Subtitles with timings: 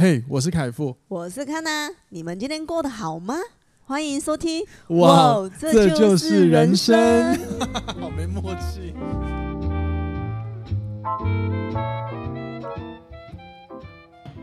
[0.00, 3.34] 嘿，hey, 我是凯富，我是康娜，你们今天过得好吗？
[3.84, 7.36] 欢迎收听，哇，哇这就是人生，
[7.98, 8.94] 好没默契。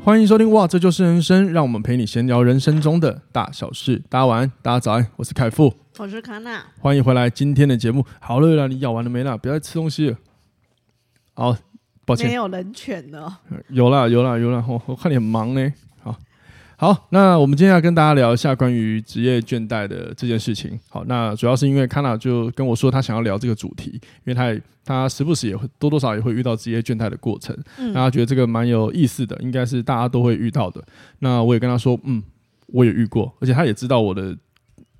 [0.03, 4.03] 欢迎收听，哇，这就是人生，让我们陪你闲聊人生中的大小事。
[4.09, 8.05] 大家晚安，大家早安，我是凯富，我是康娜，欢迎回来今天的节目。
[8.19, 9.37] 好了啦，你咬完了没啦？
[9.37, 10.17] 不要再吃东西了。
[11.33, 11.55] 好。
[12.05, 13.39] 抱歉，没有人权了。
[13.69, 15.73] 有啦有啦有啦，我我看你很忙呢。
[16.03, 16.15] 好，
[16.77, 20.79] 好，那我们今天要跟大家聊一下关于职业倦怠的这件事情。
[20.89, 30.83] 好，那主要是因为康娜就跟我说他想要聊这个主题，因为他也他时不时也会多多少少也会遇到职业倦怠的过程，嗯，那他觉得这个蛮有意思的，应该是大家都会遇到的。
[31.19, 32.21] 那我也跟他说，嗯，
[32.67, 34.37] 我也遇过，而且他也知道我的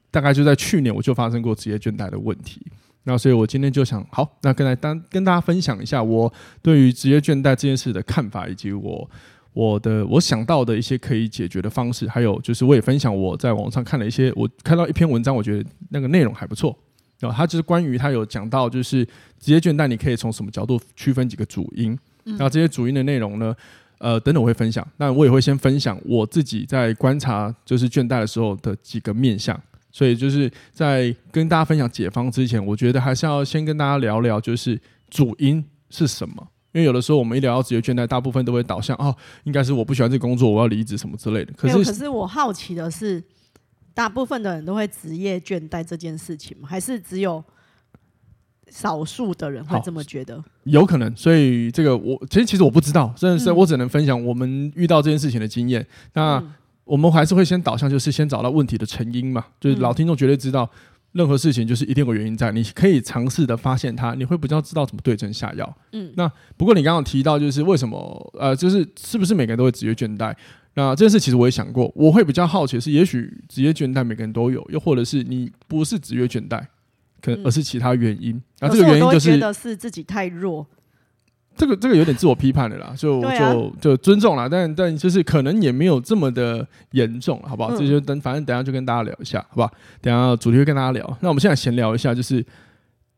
[0.10, 2.62] 大概就在去年我就发生过职业倦怠的问题。
[3.08, 9.10] 那所以，我今天就想，好，那跟来当跟大家分享一下我对于职业倦怠这件事的看法，以及我
[9.54, 16.78] 我的我想到的一些可以解决的方式，还有就是我也分享我在网上看了一些，我看到一篇文章，我觉得那个内容还不错。
[17.20, 19.06] 然后他就是关于他有讲到，就是
[19.40, 21.98] 职业倦怠你可以从什么角度区分几个主因。
[22.24, 23.56] 那这些主因的内容呢，
[24.00, 24.86] 呃，等等我会分享。
[24.98, 29.60] 那我也会先分享我自己在观察就是倦怠的时候的几个面向。
[29.96, 34.78] 所以就是在跟大家分享解方之前，我觉得还是要先跟大家聊聊，就是
[35.10, 36.46] 主因是什么。
[36.74, 39.16] 因为有的时候我们一聊到职业倦怠，大部分都会导向哦，
[39.46, 41.54] 应该是我不喜欢这个工作，我要离职什么之类的。
[41.54, 43.24] 可是，可是我好奇的是，
[43.94, 46.68] 大部分的人都会职业倦怠这件事情吗？
[46.68, 47.42] 还是只有
[48.68, 50.44] 少数的人会这么觉得？
[50.66, 51.16] 有可能。
[51.16, 55.88] 所以这个我其实其实我不知道，真的是我只能分享我们遇到这件事情的经验。
[56.12, 56.44] 那。
[56.86, 59.44] 嗯我们还是会先导向，就是先找到问题的成因嘛。
[59.60, 60.70] 就是老听众绝对知道，
[61.14, 62.52] 任何事情就是一定有原因在。
[62.52, 65.78] 你可以尝试的发现它，你会比较知道怎么对症下药。
[65.94, 70.36] 嗯，那不过你刚刚提到，就是为什么呃，就是是不是每个人都会职业倦怠？
[70.76, 76.64] 那这件事其实我也想过，我会比较好奇是，也许职业倦怠每个人都有，又或者是你不是职业倦怠，
[77.20, 78.40] 可能而是其他原因。
[78.60, 80.68] 那这个原因就是觉得是自己太弱。
[81.56, 87.72] 这个这个有点自我批判的啦，就就就尊重啦，但但就是可能也没有这么的严重，好不好？
[87.76, 89.72] 这就等反正等下就跟大家聊一下，好不好？
[90.02, 91.18] 等下主题会跟大家聊。
[91.22, 92.46] 那我们现在闲聊一下，就是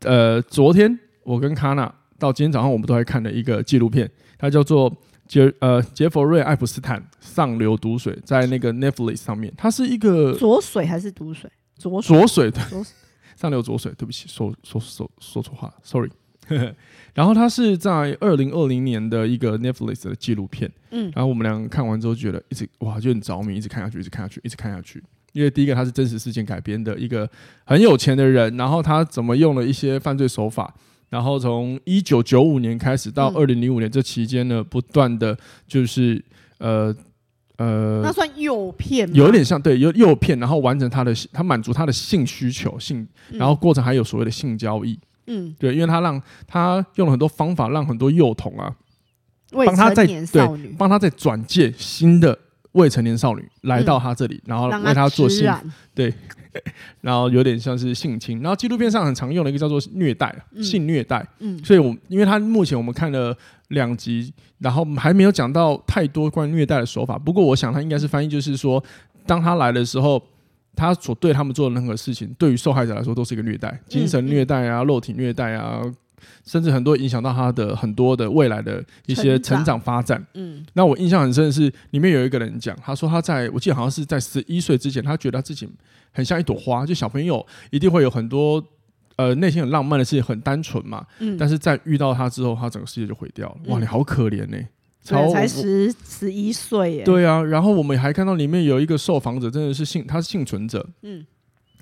[0.02, 4.96] 呃，昨天我跟卡纳到今天早上，我们都还看了一个纪录片，它叫做
[5.28, 11.50] 杰呃杰佛瑞·爱普斯坦上流毒水，在那个 Netflix 上面，它是一个浊水还是毒水？
[11.76, 12.60] 左左水的
[13.36, 16.10] 上流浊水，对不起，说说说说错话，sorry。
[17.14, 25.04] 然后它是在二零二零年的一个 Netflix 的纪录片，嗯，然后我们两个看完之后觉得一直哇就很着迷，一直看下去，一直看下去，一直看下去。
[25.34, 27.30] 因为第一个它是真实事件改编的一个
[27.64, 30.74] 很有钱的人，然后他怎么用了一些犯罪手法，
[31.10, 35.38] 然后从一九九五年开始到二零零五年这期间呢，不断的
[35.68, 36.24] 就是
[36.60, 36.96] 呃
[37.58, 44.98] 呃，那算诱骗，有点像对，有诱骗，然后完成他的他满足他的性需求，性，然后过程还有所谓的性交易。
[45.28, 48.74] 嗯，对，因为他让他用了很多方法，让很多幼童啊，
[49.52, 52.38] 帮他在对，帮他在转介新的
[52.72, 55.52] 未成年少女来到他这里，嗯、然后为他做性，
[55.94, 56.14] 对，
[57.02, 68.84] 然后有点像是性侵，然后纪录片上很常用的一个叫做虐待，嗯、性虐待，嗯，所以我因为他目前我们看了两集，然后还没有讲到太多关于虐待的手法，不过我想他应该是翻译，就是说
[69.26, 70.22] 当他来的时候。
[70.78, 75.82] 他所对他们做的任何事情，对于受害者来说都是一个虐待，精神虐待啊，肉体虐待啊，
[76.46, 80.24] 甚至很多影响到他的很多的未来的一些成长发展。
[80.36, 85.68] 嗯，那我印象很深的是，里面有一个人讲，他说他在我记得好像是在十一岁之前，他觉得他自己
[86.14, 88.64] 很像一朵花，就小朋友一定会有很多
[89.16, 91.06] 呃内心很浪漫的事情，很单纯嘛。
[91.20, 93.58] 嗯，但是在遇到他之后，他整个世界就毁掉了。
[93.68, 94.58] 哇，你好可怜呢。
[95.08, 97.04] 对，才十十一岁耶。
[97.04, 100.86] 对啊，然后我们还看到里面有一个受访者，真的是幸，他是幸存者。
[101.02, 101.26] 嗯，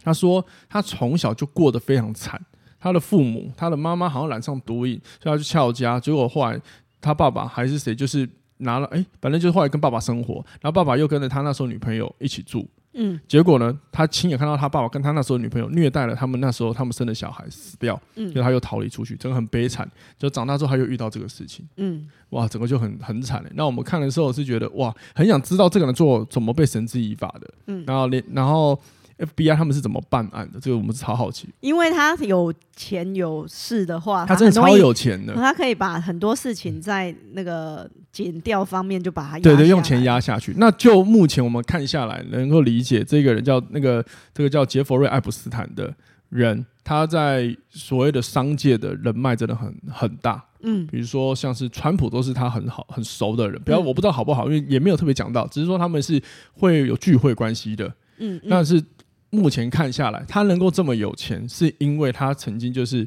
[0.04, 2.40] 他说他从小就过得非常惨，
[2.80, 6.00] 他的父母，他的妈妈好像染上毒瘾，所以他去翘家。
[6.00, 6.60] 结果后来
[7.02, 12.68] 他爸爸还是谁，就是拿了，哎，反正就是后来跟爸爸生活，然后爸爸又跟着他那时候女朋友一起住。
[12.96, 19.90] 嗯，结果呢，他亲眼看到他爸爸跟他那时候女朋友虐待了他们那时候他们生的小孩死掉，嗯，就他又逃离出去，真的很悲惨。
[20.18, 23.44] 就长大之后他又遇到这个事情，嗯，哇，整个就很很惨。
[23.54, 28.80] 那我们看的时候是觉得哇，很想知道这个人做怎么被绳之以法的，嗯，然后连然后。
[29.18, 30.60] FBI 他们是怎么办案的？
[30.60, 31.48] 这个我们是超好奇。
[31.62, 40.54] 因为他有钱有势的话，他真的超有钱的，他可以把很多事情在那个检调方面就把它对对用钱压下去。
[40.56, 44.04] 那就目前我们看下来，能够理解这个人叫那个
[44.34, 45.94] 这个叫杰佛瑞·爱普斯坦的
[46.30, 50.42] 人，他在所谓的商界的人脉真的很很大。
[50.62, 56.22] 嗯，比如说像是川普都是他很好很熟的人，不要我不知道好不好，因为也没有特别讲到，只是说他们是
[56.54, 57.94] 会有聚会关系的。
[58.20, 58.82] 嗯，但是
[59.30, 63.06] 目前看下来，他能够这么有钱，是因为他曾经就是。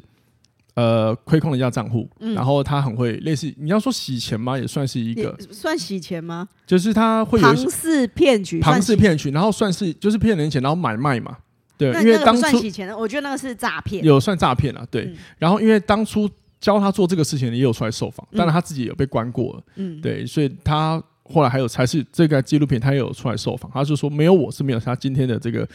[0.75, 4.57] 呃，亏空了一家账户，嗯、然后他很会类似，你要说洗钱吗？
[4.57, 6.47] 也算是一个，算洗钱吗？
[6.65, 11.35] 就是他会有庞氏骗局，庞氏骗局，然后算是就是骗人钱，然后买卖嘛，
[11.77, 15.03] 对，那因为当初算洗钱的，我觉得那个是诈骗，有算诈骗啊，对。
[15.05, 16.29] 嗯、然后因为当初
[16.61, 25.67] 教他做这个事情的也有出来受访，当然他自己有被关过了，嗯，对，所以他后来还有才是这个纪录片，他也有出来受访，他就说没有我是没有他今天的这个。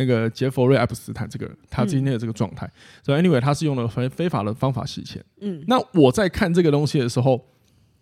[0.00, 2.66] 那个杰佛瑞·爱普斯坦这个人，他今天的这个状态，
[3.04, 5.22] 所以、嗯 so、anyway，他是用了非非法的方法洗钱。
[5.42, 7.44] 嗯，那我在看这个东西的时候，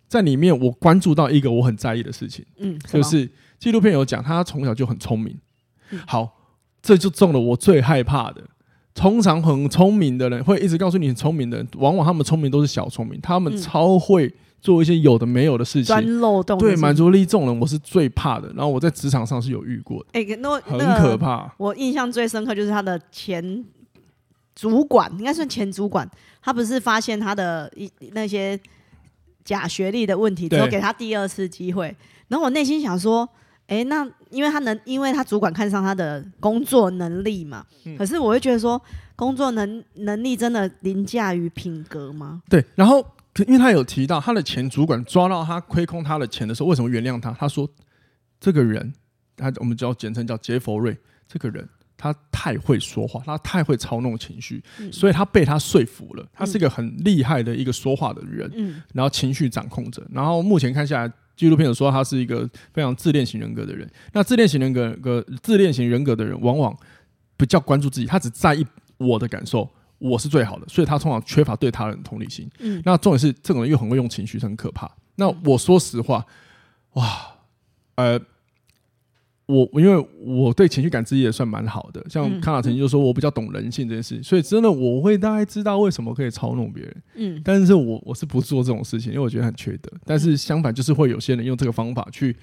[0.07, 5.37] 在里面我关注到一个我很在意的事情，嗯，就是纪录片有讲他从小就很聪明。
[5.89, 6.37] 嗯、好，
[6.81, 8.41] 这就中了我最害怕的。
[8.93, 14.33] 通常很聪明的人会一直告诉你很聪明的人，往往他们聪明都是小聪明，他们超会。
[14.61, 16.59] 做一些有的没有的事情，钻漏洞。
[16.59, 18.49] 对，满足力这种人，我是最怕的。
[18.49, 21.49] 然后我在职场上是有遇过的，哎、欸，那很可怕。
[21.55, 23.63] 我印象最深刻就是他的前
[24.53, 26.05] 主管，应该算前主管，
[26.41, 28.59] 他不是发现他的一那些
[29.45, 31.95] 假学历的问题之后，给他第二次机会。
[32.27, 33.25] 然后我内心想说，
[33.67, 37.65] 哎、欸，那因为他能，因为他主管看上他的工作能力嘛。
[37.85, 38.81] 嗯、可是我会觉得说，
[39.15, 42.41] 工作能能力真的凌驾于品格吗？
[42.49, 43.05] 对，然后。
[43.47, 47.31] 因为他有提到他的前主管抓到他亏空他的钱的时候，为什么原谅他？
[47.31, 47.69] 他说
[48.37, 48.91] ：“这个人，
[49.37, 51.65] 他我们叫简称叫杰佛瑞，这个人
[51.95, 56.27] 他太会说话，他太会操弄情绪，嗯、所以他被他说服了。
[56.33, 60.05] 他是一个很厉害的一个说话的人，嗯、然后情绪掌控者。
[60.11, 63.89] 然后目前看下来，纪录片有说他是一个非常自恋型人格的人。
[64.11, 66.77] 那自恋型人格个自恋型人格的人，往往
[67.37, 68.65] 比较关注自己，他只在意
[68.97, 69.69] 我的感受。”
[69.99, 72.49] 我是最好的，所以他通常缺乏对他人的同理心。
[72.59, 74.89] 嗯，那重点是这种人又很会用情绪，很可怕。
[75.15, 76.25] 那我说实话，
[76.93, 77.35] 哇，
[77.95, 78.17] 呃，
[79.53, 87.03] 我因为我对情绪感知也算蛮好的，像康纳曾经就说我比较懂人性这件事，所以真的我会大概知道为什么可以操弄别人。
[87.15, 89.91] 嗯，但是我我是不做这种事情，因为我觉得很缺德。
[90.05, 92.35] 但是相反，就是会有些人用这个方法去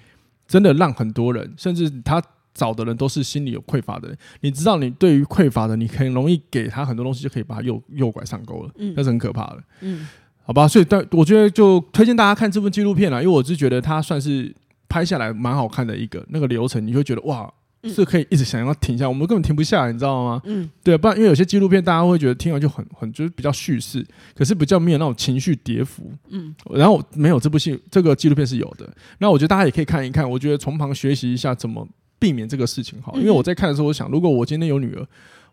[0.48, 2.22] 真的让很多人，甚至他。
[2.58, 10.08] 找的人都是心里有匮乏的人，你知道，你对于匮乏的，你很容易给他很多东西，就可以把他诱诱拐上钩了，嗯，那是很可怕的，嗯，
[10.42, 14.54] 好吧，所以但我觉得就推荐大家看这部纪录片啦，因为我是觉得它算是
[14.88, 17.52] 拍下来蛮好看的一个那个流程，你会觉得哇，
[17.84, 20.40] 是可以一直想要停下，我们根本停不下来，你知道吗？
[20.44, 28.88] 嗯，对，不然因为有些纪录片大家会觉得听完就很很就是比较叙事，可是比较没有那种情绪跌幅，嗯，然后没有这部戏这个纪录片是有的，
[29.18, 31.86] 那我觉得大家也可以看一看，我觉得从旁学习一下怎么。
[32.18, 35.06] 避免这个事情好，因为我在看的时候，我想，如果我今天有女儿，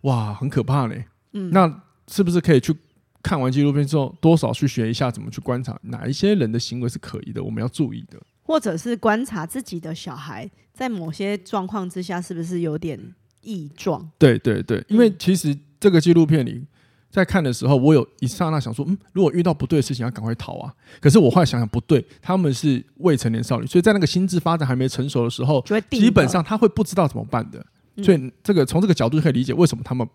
[0.03, 1.03] 哇，很可怕嘞。
[1.33, 2.74] 嗯，那是不是可以去
[3.21, 13.00] 看完纪录片之后，多少去学一下怎么去观察哪一些人的行为是可疑的，我们要注意的，或者是观察自己的小孩在某些状况之下是不是有点
[13.42, 14.12] 异状？
[14.18, 16.66] 对对对，因为其实这个纪录片里。
[17.13, 20.74] 在看的时候，我有一刹那想说，嗯，如果遇到不对的事情，要赶快逃啊。
[21.00, 27.63] 可是我后来想想，不对，他们是未成年少女，所以在那个心智发展还没成熟的时候，基本上他会不知道怎么办的。
[28.04, 30.07] 所以这个从这个角度就可以理解为什么他们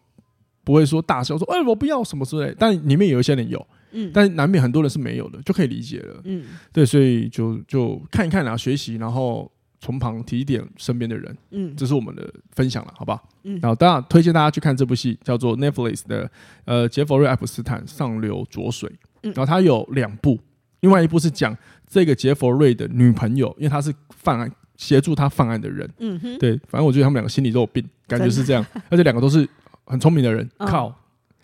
[0.64, 2.52] 不会说大声说，哎，我不要什么之类。
[2.58, 6.20] 但里面有一些人有，嗯，但难免很多人是没有的，就可以理解了。
[6.24, 9.50] 嗯，对，所以就就看一看然后学习，然后。
[9.80, 13.28] 从旁提点身边的人，嗯，这是我们的分享了，好不好？
[13.44, 16.28] 嗯，然后当然推荐大家去看这部戏，叫做 Netflix 的
[16.64, 18.90] 呃杰佛瑞·爱普斯坦上流浊水，
[19.22, 20.36] 嗯，然后他有两部，
[20.80, 29.48] 另外一部是讲这个杰佛瑞的女朋友，因为他是犯案协助他犯案的人，嗯哼，对，反正我觉得他们两个心里都有病，感觉是这样， 而且两个都是
[29.84, 30.92] 很聪明的人，靠，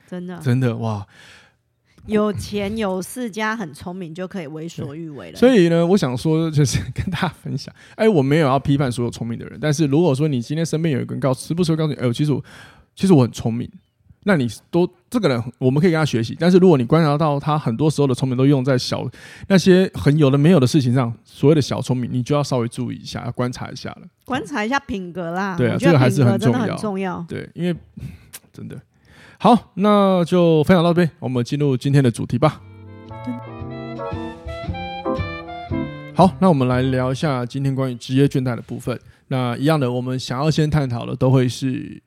[0.08, 0.36] 真的。
[0.40, 1.06] 真的哇。
[2.06, 5.36] 有钱有势加很聪明就可以为所欲为了。
[5.38, 12.44] 所以呢，我想说就是 跟大家分享，哎，我没有要批判所有聪明的人，但是如果说你今天身边有一个人告，时不时告诉你，哎，其实我
[12.94, 13.70] 其实我很聪明，
[14.24, 16.36] 那你都这个人我们可以跟他学习。
[16.38, 19.08] 但是如果你观察到他很多时候的聪明都用在小
[19.48, 24.02] 那些很有的没有的事情上，所谓的小聪明，你就要稍微注意一下，要观察一下了。
[24.26, 27.24] 观察一下品格啦，对啊，这个还是很重要，很重要。
[27.28, 27.74] 对，因为
[28.52, 28.78] 真的。
[29.44, 32.62] 好，那就分享到这边，我们进入今天的主题吧。
[36.14, 38.98] 好，那我们来聊一下今天关于职业倦怠的部分。
[39.28, 42.02] 那一样的，我们想要先探讨的都会是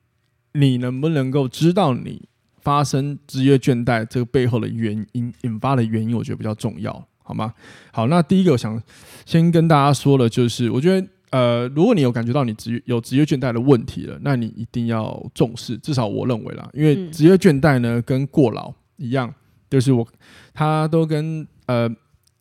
[0.54, 7.54] 你能不能够知道你发生职业倦怠这个背后的原因，引发的原因，我觉得比较重要，好吗？
[7.92, 8.82] 好，那第一个我想
[9.24, 11.06] 先跟大家说的，就是我觉得。
[11.30, 15.76] 呃，如果你有感觉到你职业有职业倦怠的问题了，那你一定要重视。
[15.78, 19.32] 至少我认为啦，因为职业倦怠呢跟过劳一样，
[19.68, 20.06] 就是我
[20.54, 21.88] 它都跟呃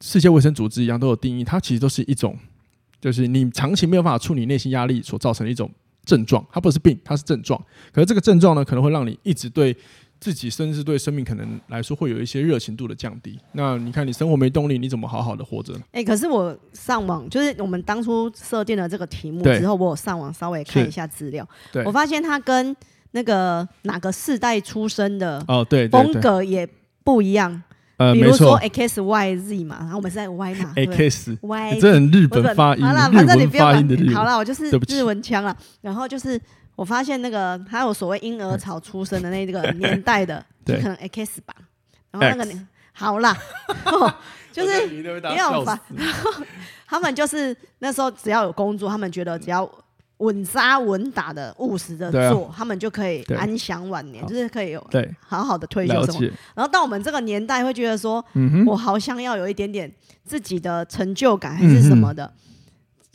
[0.01, 2.37] 世界卫生组织一样都有定义，它其实都是一种，
[3.01, 5.69] 就是你长期没有办法处理内心压力所造成的一种
[6.05, 7.61] 症状，它不是病，它是症状。
[7.91, 9.75] 可是这个症状呢，可能会让你一直对
[10.19, 13.39] 自己，甚至对生命可能来说会有一些热情度的降低。
[13.53, 15.73] 那你看，你生活没动力，你怎么好好的活着？
[15.91, 22.75] 哎、欸，可是我上网，就是我们当初设定了这个题目之后，我有上网稍微看一下资料，对，我发现它跟
[23.11, 26.67] 那个哪个世代出生的哦，对，风格也
[27.03, 27.63] 不一样。
[27.97, 33.73] 呃，比如说 X Y Z 嘛，然后我们是在 Y 嘛，X Y，这很日本发音，好了，反正你不要
[34.13, 35.57] 好了，我就是日文腔了。
[35.81, 36.39] 然后就是
[36.77, 41.53] 我发现那个还有所谓婴儿潮出生的那个年代的， 就可能 X 吧。
[42.11, 43.35] 然后那个年好啦，
[44.53, 45.03] 就是你
[45.35, 46.31] 要烦，然 后
[46.87, 49.69] 他们就是那时候只要有工作，他们觉得只要。
[50.19, 54.83] 稳扎稳打的务实的做，啊、他们就可以安享晚年，就是可以有
[55.19, 56.21] 好好的退休生活。
[56.55, 59.93] 然后到我们这个年代，会觉得说，嗯、我好像要有一点点
[60.25, 62.33] 自己的成就感，还是什么的，嗯、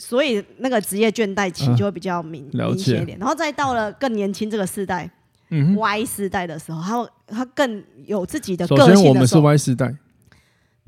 [0.03, 3.17] 所以那个职业倦怠期就会比较明、啊、明显一点。
[3.19, 5.09] 然后再到了更年轻这个世代、
[5.51, 8.95] 嗯、Y 世代的时候，他他更有自己的个性的。
[8.95, 9.95] 首先，我们是 Y 世代，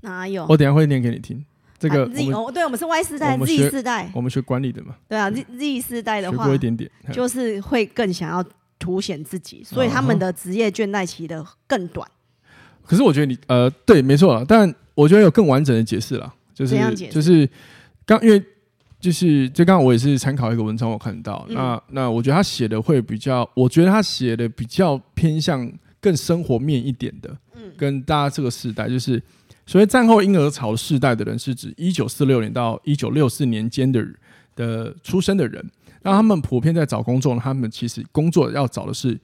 [0.00, 0.44] 哪有？
[0.48, 1.44] 我等一下会念给你听。
[1.78, 4.96] 这个 Z 哦，对，我们是 Y 世代，Z 世代，我们学管理的嘛。
[5.08, 8.44] 对啊，Z Z 世代的话，学过一点点，就是会更想要
[8.78, 12.08] 凸显自己，所以他们的职业倦怠期的更短。
[12.84, 16.76] 可是我觉得你呃，对，没错，但我觉得有更完整的解释了，就是
[17.10, 17.48] 就是
[18.06, 18.42] 刚因为
[19.04, 25.70] 就是就刚刚我也是参考一个文章，我看到那那我觉得他写的会比较，我觉得他写的比较偏向
[26.00, 29.22] 更生活面一点的，嗯，跟大家这个时代就是。
[29.66, 34.06] 所谓战后婴儿潮世代的人，是指一九四六年到一九六四年间的
[34.54, 35.70] 的出生的人。
[36.02, 39.18] 那他们普遍在找工作，他们其实工作要找的是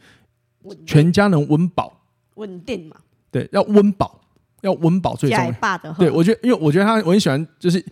[0.86, 1.92] 全家能温饱、
[2.36, 2.96] 稳定嘛？
[3.30, 4.18] 对，要温饱，
[4.62, 5.78] 要温饱最重要。
[5.98, 7.84] 对，我觉得，因为我觉得他我很喜欢，就是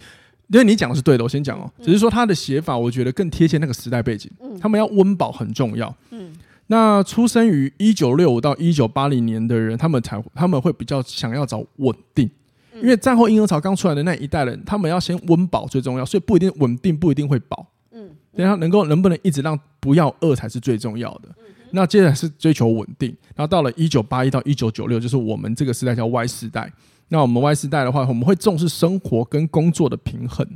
[0.49, 1.25] 因为你讲的是对的。
[1.25, 4.31] 我先讲哦，只是说他的写法，我觉得更贴切那个时代背景。
[4.61, 5.95] 他们要温饱很重要。
[6.11, 6.35] 嗯。
[6.69, 12.29] 那出生于一九六五到一九八零年的人，他们才他们会比较想要找稳定。
[12.75, 17.67] 因为战后婴儿潮刚出来的那一代人，他们要先温饱最重要，所以不一定稳定，不一定会饱。
[17.91, 21.29] 嗯，等下能够能不能一直让不要饿才是最重要的。
[21.73, 26.73] 那接着是追求稳定，然后到了一九八一到一九九六，就是我们这个时代叫 Y 时代。
[27.09, 30.47] 那我们 Y 世代的话，我们会重视生活跟工作的平衡。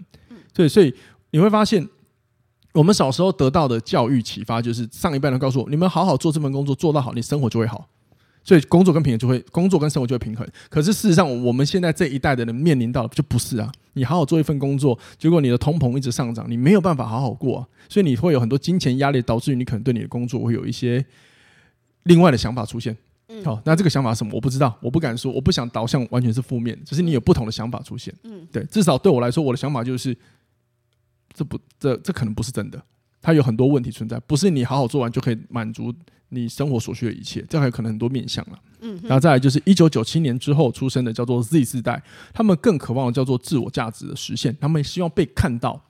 [0.52, 0.94] 对，所以
[1.30, 1.88] 你会发现，
[2.72, 7.88] 我们小时候得到的教育启发，就是上一辈人告诉我，你们好好做这份工作，做到好，你生活就会好。
[8.44, 10.44] 所以工作跟平衡就会，工作跟生活就会平衡。
[10.68, 13.70] 可是事实上，我们现在这一代的人面临到的就不是啊。
[13.92, 17.66] 你好好做一份工作，结果你的通膨一直上涨，你没有办法好好过。
[17.88, 21.04] 所以你会有很多金钱压力，导致于你可能对你的工作会有一些
[22.02, 22.96] 另外的想法出现。
[23.44, 24.30] 好，那这个想法是什么？
[24.34, 28.14] 我不知道，我不敢说，我不想导向完全是负面，只是你有不同的想法出现。
[28.24, 30.16] 嗯，对，至少对我来说，我的想法就是，
[31.32, 32.82] 这不，这这可能不是真的。
[33.20, 35.94] 它有很多问题存在，不是你好好做完就可以满足
[36.30, 38.58] 你生活所需的一切，这还有可能很多面向了。
[38.80, 42.02] 嗯，然后再来就是一九九七年之后出生的叫做 Z 世代，
[42.34, 45.80] 他们更渴望的叫做自我价值的实现，他们希望被看到，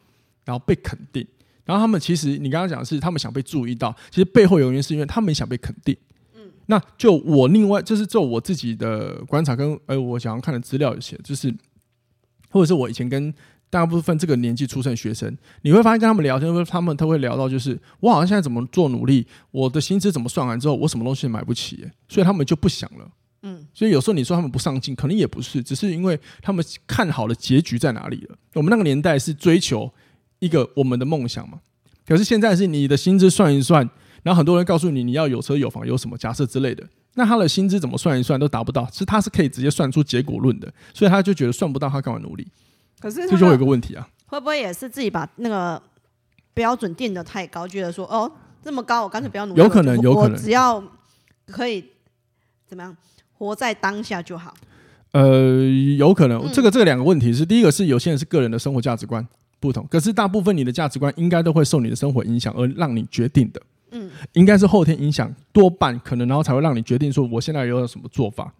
[0.44, 1.26] 然后被肯定。
[1.64, 5.96] 然后他们其实你刚刚讲的是他们想被注意到，其实背后有原因是因为他们想被肯定。
[6.76, 11.54] 嗯，那就我另外就是就我自己的观察跟呃我想要看的资料有些，就是
[12.50, 13.32] 或者是我以前跟。
[13.72, 23.10] 大部分这个年纪出生的学生，你会发现跟他们聊天，他们都会聊到，就是我好像现在怎么做努力，我的薪资怎么算完之后，我什么东西买不起，所以他们就不想了。
[23.44, 28.36] 嗯，所以有时候你说他们不上进，可能也不是，只是因为他们看好了结局在哪里了。
[28.52, 29.90] 我们那个年代是追求
[30.40, 31.58] 一个我们的梦想嘛，
[32.06, 33.88] 可是现在是你的薪资算一算，
[34.22, 42.46] 然后很多人告诉你你要有车有房有什么假设之类的，那他的薪资怎么算一算都达不到，是他是可以直接算出结果论的，所以他就觉得算不到，他干嘛努力？
[43.00, 45.82] 可是这就会有个问题啊，会不会也是自己把那个
[46.54, 48.30] 标准定得太高，觉得说哦
[48.62, 49.60] 这么高，我干脆不要努力。
[49.60, 50.82] 有可能，有可能，只要
[51.46, 51.84] 可以
[52.66, 52.96] 怎么样，
[53.32, 54.54] 活在当下就好。
[55.10, 55.64] 呃，
[55.98, 59.26] 有可能，嗯、这个这个两个问题是：第一个是有些人是个人的生活价值观
[59.58, 63.60] 不同，可是大部分你的价值观应该都会受你的生活影响而让你决定的。
[63.92, 68.52] 嗯，应该是后天影响多半可能，然后才会让你决定说我现在有什么做法。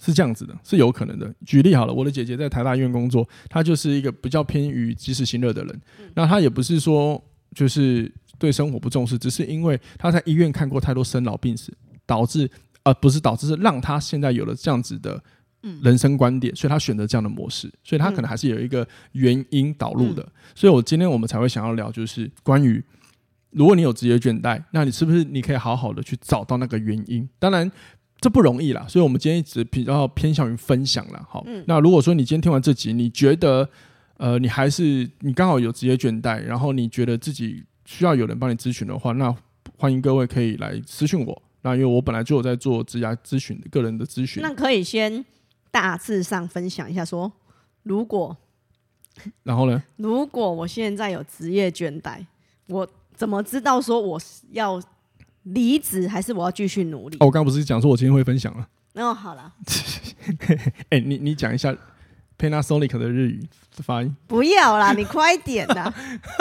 [0.00, 1.34] 是这样子的，是有可能的。
[1.44, 5.80] 举例好了，我的姐姐在台大医院工作，她就是一个比较偏于及时行乐的人。
[5.98, 7.20] 嗯、那她也不是说
[7.52, 11.76] 就是对生活不重视，只是因为她在医院看过太多生老病死，
[12.06, 12.48] 导致
[12.84, 15.20] 呃不是导致是让她现在有了这样子的
[15.82, 17.68] 人生观点，所以她选择这样的模式。
[17.82, 20.22] 所以她可能还是有一个原因导入的。
[20.22, 22.80] 嗯、所以我今天我们才会想要聊，就是关于
[23.58, 27.28] 如果你有职业倦怠，那你是不是你可以好好的去找到那个原因？
[27.38, 27.70] 当然。
[28.20, 28.84] 这不容易啦。
[28.88, 31.24] 所以我们今天一直比较偏向于分享了。
[31.30, 33.70] 好，嗯、那如果说你今天听完这集，你觉得
[34.16, 39.32] 呃你还是你刚好有职业倦怠，然后你觉得自己需要有人帮你咨询的话，那
[39.76, 41.42] 欢迎各位可以来私讯我。
[41.62, 44.42] 那因为我本来就有在做职涯咨询，个人的咨询。
[44.42, 45.24] 那可以先
[45.70, 47.32] 大致上分享一下说，说
[47.84, 48.36] 如果，
[49.44, 49.80] 然后呢？
[49.94, 52.26] 如果我现在有职业倦怠，
[52.66, 52.84] 我
[53.18, 54.20] 怎么知道说我
[54.52, 54.80] 要
[55.42, 57.16] 离职，还是我要继续努力？
[57.16, 58.68] 哦，我刚刚不是讲说我今天会分享了？
[58.94, 59.52] 哦，好了。
[60.90, 61.76] 哎、欸，你你讲一下
[62.38, 63.40] Panasonic 的日语
[63.76, 64.16] 的发音。
[64.28, 65.92] 不要啦，你快点啦。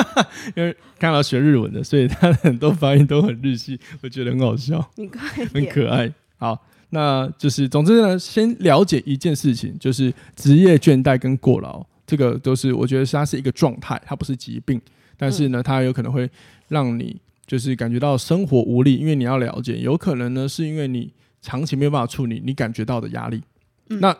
[0.56, 4.88] 因为刚好学日文的，所以他很多发音都很日系，我觉得很好笑。
[4.98, 6.14] 你快点，很可爱。
[6.38, 14.80] 好，那就是总之呢，先了解一件事情，就是职业倦怠跟过劳，这个都是我觉得它是一个状态，它不是疾病，
[15.18, 16.30] 但是呢，它有可能会
[16.70, 23.42] 让你就是感觉到生活无力，因为你要了解，有可能呢是因为你长期没有办法处理你感觉到的压力。
[23.90, 24.16] 嗯、那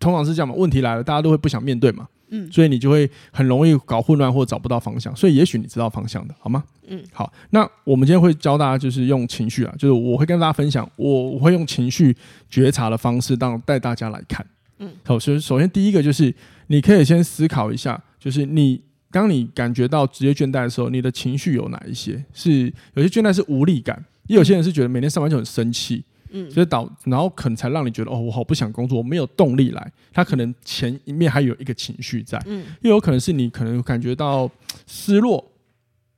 [0.00, 2.08] 通常是这样嘛，问题来了，大家都会不想面对嘛。
[2.30, 5.16] 嗯，所以你就会很容易搞混乱或找不到方向。
[5.16, 6.62] 所以也许你知道方向的，好吗？
[6.86, 7.32] 嗯，好。
[7.50, 12.14] 那我们今天会教大家，就是用情绪啊，就是我会跟大家分享，我我会用情绪
[12.50, 14.46] 觉察的方式，当带大家来看。
[14.78, 15.18] 嗯，好。
[15.18, 16.32] 首首先第一个就是，
[16.66, 18.78] 你可以先思考一下，就是你
[19.10, 22.22] 当你感觉到职业倦怠的时候，你的情绪有哪一些？
[22.32, 26.04] 是有些倦怠是无力感，也有些人是觉得每天上班就很生气。
[26.30, 29.92] 嗯，所以导然后可能才让你觉得哦，我好不想工作，我没有动力来。
[30.12, 34.50] 他可能前一面还有一个情绪在，嗯，又有可能是你可能感觉到
[34.86, 35.42] 失落，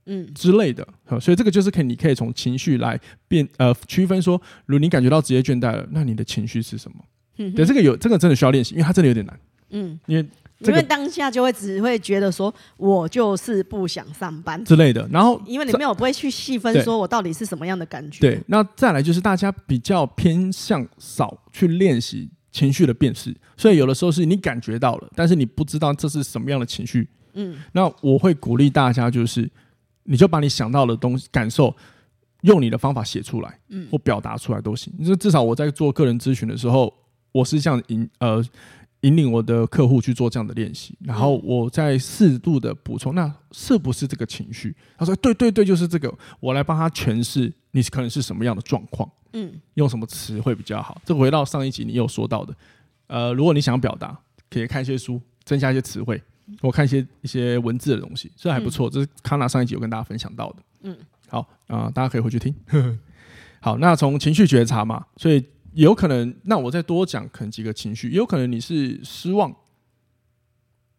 [0.06, 0.84] 嗯之类的。
[1.20, 4.34] 所以这个就是可以，你可以从情绪来变呃区分说，
[4.66, 6.96] 如果你感觉到职业倦怠了，那你的情绪是什么？
[7.38, 9.40] 嗯，对，这个有这个真的需要练习，因为它真的有点难。
[9.70, 10.26] 嗯，因为。
[10.60, 15.08] 因为当下就会只会觉得说，我就是不想上班之类的。
[15.10, 18.20] 然后，因为你没有不会去细分，说我到底是什么样的感觉。
[18.20, 27.08] 对，那再来就是大家比较偏向少去练习情绪的辨识，所以有的时候是你感觉到了，但是你不知道这是什么样的情绪。
[27.32, 29.50] 嗯，那我会鼓励大家，就是
[30.04, 31.74] 你就把你想到的东西、感受，
[32.42, 34.92] 用你的方法写出来，嗯，或表达出来都行。
[35.02, 36.92] 就至少我在做个人咨询的时候，
[37.32, 38.44] 我是这样引呃。
[39.02, 44.76] 引领我的客户去做这样的练习，然后我再适度的补充，那是不是这个情绪？
[44.98, 49.10] 他说：“对对对，就是这个。”我来帮他诠释，你可能是什么样的状况？
[49.32, 51.00] 嗯，用什么词会比较好？
[51.04, 52.54] 这回到上一集你有说到的，
[53.06, 54.18] 呃，如果你想表达，
[54.50, 56.22] 可以看一些书，增加一些词汇，
[56.60, 58.90] 我看一些一些文字的东西，这还不错。
[58.90, 60.56] 这是康纳上一集有跟大家分享到的。
[60.82, 60.96] 嗯，
[61.28, 62.54] 好啊，呃，大家可以回去听。
[63.60, 65.42] 好，那从情绪觉察嘛，所以。
[65.74, 69.54] 有可能，那我再多讲可能几个情绪，也有可能你是失望，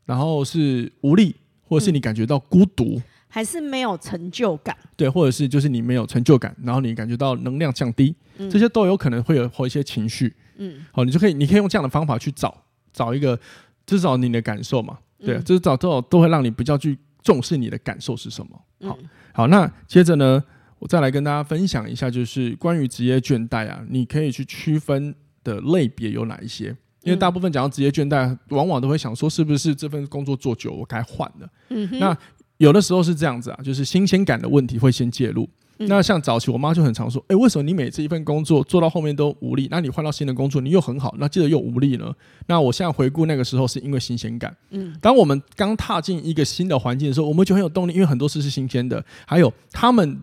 [0.05, 13.37] 然后是无力，或者是你感觉到孤独，嗯，还是没有成就感，对，或者是就是你没有成就感，然后你感觉到能量降低，嗯，这些都有可能会有或一些情绪，嗯，好，你就可以，你可以用这样的方法去找找一个
[13.85, 18.97] 至少你的感受嘛，对，至少都都会让你比较去重视你的感受是什么，好，
[19.33, 20.43] 好，那接着呢？
[20.81, 25.13] 我再来跟大家分享一下，就是关于职业倦怠啊，你可以去区分
[25.43, 26.75] 的类别有哪一些？
[27.03, 31.47] 因为大部分讲到职业倦怠，往往都会想说，是不是这份工作做久，我该换了？
[31.69, 31.87] 嗯。
[31.99, 32.17] 那
[32.57, 35.47] 有的时候是这样子啊，就是新鲜感的问题会先介入。
[35.77, 39.67] 那像早期我妈就很常说，诶，为什么你每次一份工作做到后面都无力？
[39.69, 42.11] 那你换到新的工作，你又很好，那接着又无力呢？
[42.47, 44.55] 那我现在回顾那个时候，是因为新鲜感。
[44.71, 44.95] 嗯。
[44.99, 50.19] 当我们刚踏进一个新的环境的时候，我们就很有动力，因为很多事是新鲜的，还有他们。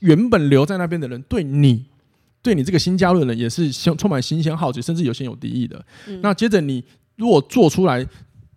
[0.00, 1.84] 原本留在那边的人，对你，
[2.42, 5.84] 对你这个新加入的人，也是充满新鲜好奇，甚至有些有敌意的。
[6.06, 6.82] 嗯、那接着你
[7.16, 8.06] 如果做出来，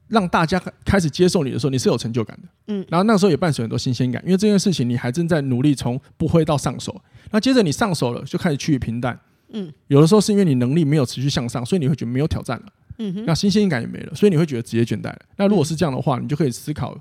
[0.07, 2.47] 让大家开始接受你的时候，你是有成就感的。
[2.67, 7.01] 嗯，然后那时候也伴随很多新鲜感，因为这件事情你还正在努力从不会到上手。
[7.31, 9.17] 那接着你上手了，就开始趋于平淡。
[9.53, 12.65] 嗯，有的时候是因为你能力没有持续向上，所以你会觉得没有挑战了。
[12.97, 15.19] 嗯哼，那新鲜感也没了，所以你会觉得职业倦怠了。
[15.37, 16.97] 那如果是这样的话，你就可以思考。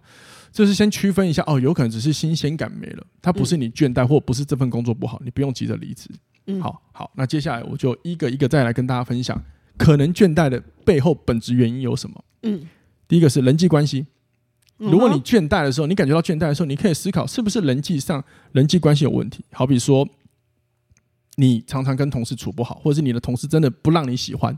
[0.53, 6.09] 就是先区分一下哦，有可能只是新鲜感没了，它不是你倦怠，或不是这份工作不好，你不用急着离职。
[6.47, 9.41] 嗯，好好，那接下来我就一个一个再来跟大家分享，
[9.77, 12.25] 可能倦怠的背后本质原因有什么？
[12.43, 12.67] 嗯，
[13.07, 14.07] 第一个是人际关系。
[14.79, 19.45] 如果你倦怠的时候，你感觉到倦怠的时候，你可以思考是不是人际上人际关系有问题。
[19.53, 20.09] 好比说，
[21.37, 24.53] 你常常跟同事处不好，或者是你的同事真的不让你喜欢。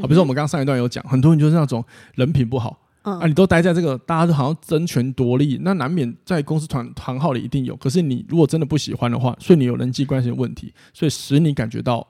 [0.00, 1.84] 好，比如说我们刚刚上一段有讲，很多人就是那种
[2.16, 2.79] 人品不好。
[3.02, 7.74] 啊，你都待在这个，大家都好像争权夺利，那难免在公司团团号里一定有。
[7.76, 12.06] 可是你如果真的不喜欢的话，所以你有人际关系的问题，所以使你感觉到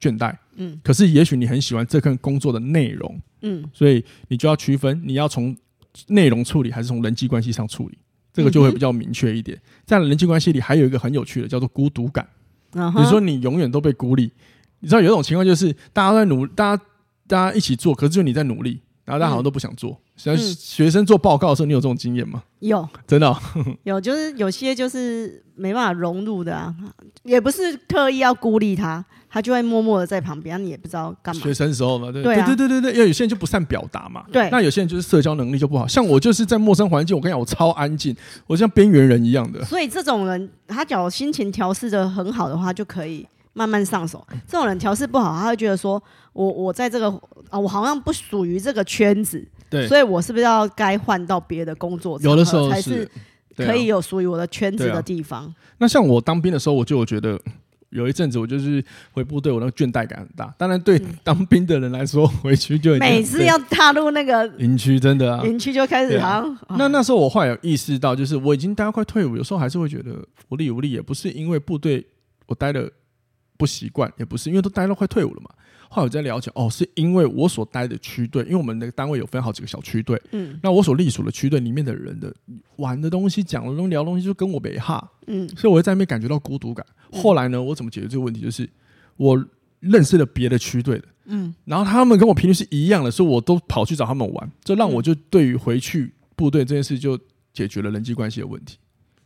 [0.00, 0.36] 倦怠。
[0.56, 3.20] 嗯，可是也许你很喜欢这份工作的内容。
[3.42, 5.56] 嗯，所以你就要区分，你要从
[6.06, 7.98] 内容处理还是从人际关系上处理，
[8.32, 9.60] 这个就会比较明确一点。
[9.84, 12.26] 在人际关系里，还有一个很有趣的，叫做孤独感。
[12.70, 14.30] 比如说你永远都被孤立。
[14.80, 16.82] 你知道有一种情况就是大家都在努，大家
[17.26, 19.98] 大家一起做，可是就你在努力，然后大家好像都不想做。
[20.16, 22.42] 像、嗯、学生做报告的时候，你有这种经验吗？
[22.60, 23.36] 有，真的、哦、
[23.84, 26.74] 有，就是有些就是没办法融入的啊，
[27.22, 29.04] 也不是特意要孤立他。
[29.28, 31.42] 他就会默默的在旁边，你也不知道干嘛。
[31.42, 34.24] 学生时候嘛，对对、啊、对对对对，因为有些人就不善表达嘛。
[34.30, 38.14] 对，那有些人就是社交能力就不好，像我就是在陌生环境，我跟你讲，我超安静，
[38.46, 39.64] 我像边缘人一样的。
[39.64, 44.24] 所以这种人，他只要心情调试的很好的话，就可以慢慢上手。
[44.46, 46.00] 这种人调试不好，他会觉得说，
[46.34, 47.08] 我我在这个
[47.48, 52.20] 啊，我好像不属于这个圈子，对，所以我是不是要该换到别的工作？
[52.20, 53.10] 有的时候才是
[53.56, 55.44] 可以有属于我的圈子的地方。
[55.44, 57.40] 啊、那像我当兵的时候，我就觉得。
[57.90, 60.52] 有一阵子，我就是回部队，我那个倦怠感很大。
[60.58, 66.52] 当然，对当兵的人来说，回去就每次要踏入那个营区，真的啊，营区就开始好像。
[66.66, 70.10] 啊、那那时候我后来有意识到，就是我已经待到快退伍，有时候还是会觉得
[70.48, 72.04] 无力无力，也不是因为部队
[72.48, 72.90] 我待的
[73.56, 75.50] 不习惯，也不是因为都待到快退伍了嘛。
[75.90, 82.34] 后来我在了解，哦，是因为我所待的区队，因为我们那个单位有分好几个小区队，嗯，那我所隶属的区队里面的人的
[82.76, 86.84] 玩的东西、讲的东西、聊的东西，就跟我没哈，嗯，所以我会在那边感觉到孤独感。
[87.12, 88.40] 后来呢，我怎么解决这个问题？
[88.40, 88.68] 就是
[89.16, 89.44] 我
[89.78, 97.16] 认识了别的区队的，嗯，然后他们跟我频率是一样的，所以我都跑去找他们玩，这让我就对于回去部队这件事就
[97.52, 98.78] 解决了人际关系的问题。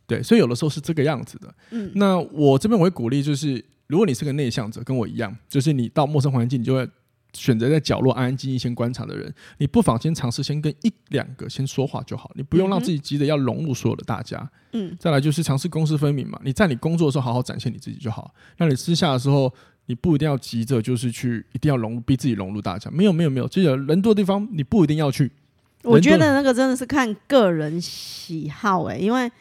[0.05, 1.51] 对，所以有的时候是这个样子的。
[1.71, 3.65] 嗯，那我这边我会鼓励就是。
[3.89, 6.87] 如果你是个内向者，跟我一样，就是你到陌生环境，你就会
[7.33, 14.47] 选择在角落安安静静先观察的人，你不妨先尝试先跟一两个先说话就好，你不用让自己急着要融入所有的大家。
[14.73, 19.51] 嗯，再来就是尝试公私分明嘛，你在你工作的时候好好展现你自己就好，那你私下的时候，
[19.87, 22.91] 你不一定要急着就是去一定要融入，逼自己融入大家。
[22.91, 25.31] 没有没有没有，记得人多的地方你不一定要去。
[25.81, 29.31] 我觉得那个真的是看个人喜好哎、欸，因为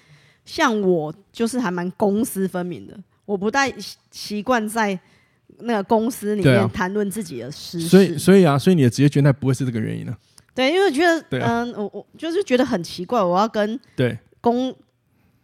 [0.46, 2.98] 像我就是还蛮公私分明的。
[3.28, 3.70] 我不太
[4.10, 4.98] 习惯在
[5.58, 10.16] 那个公司里面谈论自己的私事，所以所以啊，所以你的职业倦怠不会是这个原因呢？
[10.54, 14.18] 对，因为我觉得嗯，我我就是觉得很奇怪，我要跟对。
[14.40, 14.74] 公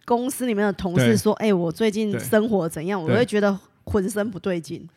[0.06, 4.88] 公司里面的同事说，哎，我最近生活怎样，我会觉得浑身不对劲。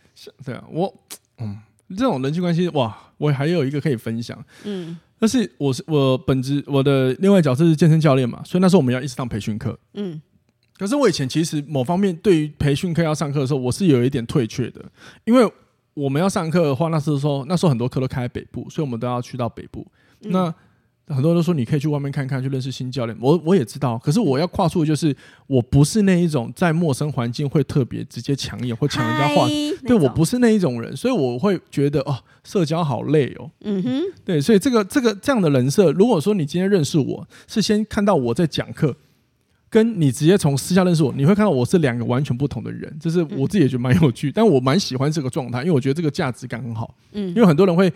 [0.46, 0.94] 对啊，我
[1.40, 1.58] 嗯，
[1.90, 10.22] 这种人际关系哇，我还有一个可以分享，嗯，但是我是我本职我的另外角色是健身教练嘛，所以那时候我们要一直上培训课，嗯。
[10.78, 14.80] 可是我以前其实某方面对于培训课要上课的时候，我是有一点退却的，
[15.26, 15.52] 因为
[15.94, 19.86] 我们要上课的话，那时候说那时候很多课都开在北部，所以我们都要去到北部。
[20.22, 20.54] 嗯、那
[21.08, 23.18] 很多人都说你可以去外面看看，去认识新教练。
[23.20, 25.16] 我我也知道，可是我要跨出的就是
[25.48, 29.48] 我不是那一种在陌生环境会特别直接抢眼或抢人家话，
[29.88, 33.50] 对我不是那一种人，所以我会觉得哦，社交好累哦。
[33.62, 38.96] 嗯哼，对，所以这个这个这样的人设，如果说你今天认识我是先看到我在讲课。
[39.70, 46.96] 跟你直接从私下认识我，你会看到我是两个完全不同的人，这是我自己也觉得蛮有趣， 但我蛮喜欢这个状态，因为我觉得这个价值感很好。
[47.14, 47.92] 嗯，因为很多人会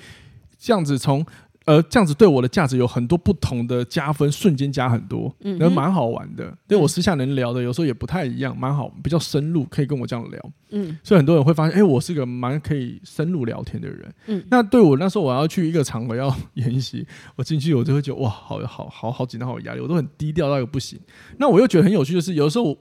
[0.60, 1.26] 这样子从。
[1.72, 6.54] 呃，这样子对我的价值有很多不同的加分，瞬间加很多，嗯，然后蛮好玩的。
[6.68, 10.52] 对我私下能聊的，有时候也不太一样，蛮好，比较深入，可以跟我这样聊。
[10.72, 14.14] 嗯，所以很多人会发现，哎，我是个蛮可以深入聊天的人。
[14.28, 17.08] 嗯，那对我那时候我要去一个场合要演习，
[17.38, 21.00] 我进去我就会觉得哇，好好好好紧张，好有压力，我都很低调到一个不行。
[21.38, 22.78] 那我又觉得很有趣就是，有时候我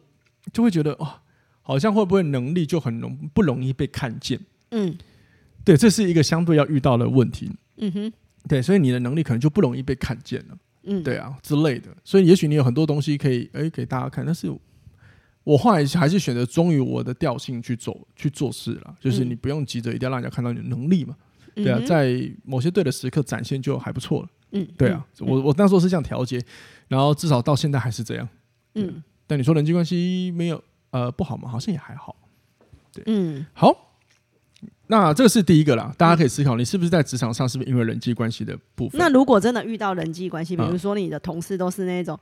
[0.53, 1.21] 就会觉得哇，
[1.63, 4.41] 好像会不会能力就很容不容易被看见？
[4.73, 4.99] 嗯，
[5.65, 7.53] 对，这是一个相对要遇到的问题。
[7.77, 8.13] 嗯哼。
[8.49, 11.89] 对，所以你的能力可能就不容易被看见了，嗯，对啊之类的。
[12.05, 14.51] 所以也许你有很多东西可以诶给大家看，但是
[15.45, 18.97] 我后来还是选择忠于我的调性去走去做事了。
[19.01, 21.17] 就是你不用急着一定要让人家看到你的能力嘛，
[21.55, 26.41] 对啊，在某些对的时刻展现就还不错了，嗯，对啊，我我那时候是这样调节，
[26.89, 28.29] 然后至少到现在还是这样，
[28.75, 29.03] 嗯。
[29.27, 31.49] 但你说人际关系没有呃不好吗？
[31.49, 32.17] 好像也还好，
[32.93, 33.90] 对，嗯，好。
[34.91, 38.99] 那这个是第一个啦，大家可以思考，你是不是在职场上是不是因为人际关系的部分？
[38.99, 42.19] 那如果真的遇到人际关系，比如说你的同事都是那种，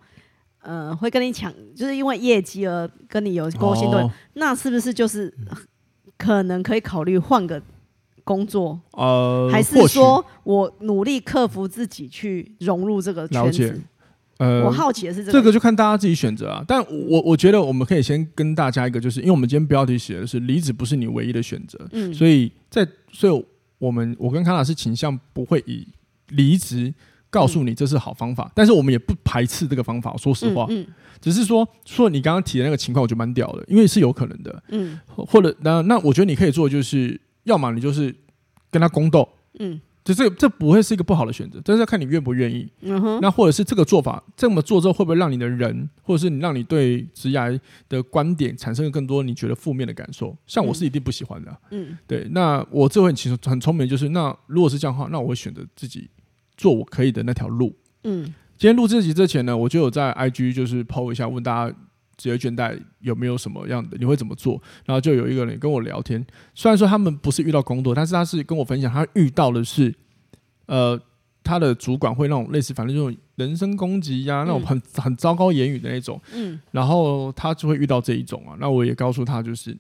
[0.61, 5.35] 呃，会跟你抢，就是因为业绩而跟你有勾心斗角，哦、那是不是就是
[6.19, 7.61] 可能可以考虑换个
[8.23, 8.79] 工作？
[8.91, 13.81] 呃，还是说我努力克服自己去融入这个圈子？
[14.39, 16.65] 呃，我好奇的是这个，这个就看大家自己选择啊。
[16.67, 23.45] 但我我觉得我们可以先跟大家一个，就是因为我们今天标题写的是离职不是你唯一的选择，嗯，所以在所以
[23.79, 25.87] 我们我跟康老师倾向不会以
[26.29, 26.95] 离职
[27.31, 30.17] 告诉你这是好方法，嗯，但是我们也不排斥这个方法。
[30.17, 30.87] 说实话，嗯，嗯，
[31.21, 38.15] 只是说说你刚刚提的那个情况，我觉得蛮屌的，因为是有可能的，嗯，或者那那我觉得你可以做的就是，要么你就是
[38.71, 39.81] 跟他宫斗，嗯。
[40.09, 42.67] 就这这不会是一个不好的选择，但是要看你愿不愿意。
[42.81, 50.35] 嗯哼，那或者是这个做法这么做之后，会不会让你的人，或者是你让你对职涯的观点产生更多你觉得负面的感受？
[50.47, 51.55] 像我是一定不喜欢的。
[51.73, 52.27] 嗯，对。
[52.31, 56.09] 那我这回其实很聪明，就是那如果是这样的话，那我会选择自己
[56.57, 57.77] 做我可以的那条路。
[58.05, 58.25] 嗯，
[58.57, 61.77] 今天录这集之前呢，我就有在 IG 就是 PO 一下，问大家。
[62.19, 63.97] 职业倦怠有没有什么样的？
[63.97, 64.61] 你会怎么做？
[64.85, 66.23] 然后就有一个人跟我聊天，
[66.55, 69.95] 虽然说他们不是遇到工作，但是他是跟我分享，他遇到的是，
[70.67, 71.01] 呃，
[71.45, 76.21] 他的主管会那种类似，反正这种人身攻击呀、啊，那种很 很糟糕言语的那种。
[76.35, 76.61] 嗯。
[76.73, 78.57] 然后他就会遇到这一种啊。
[78.61, 79.75] 那我也告诉他，就是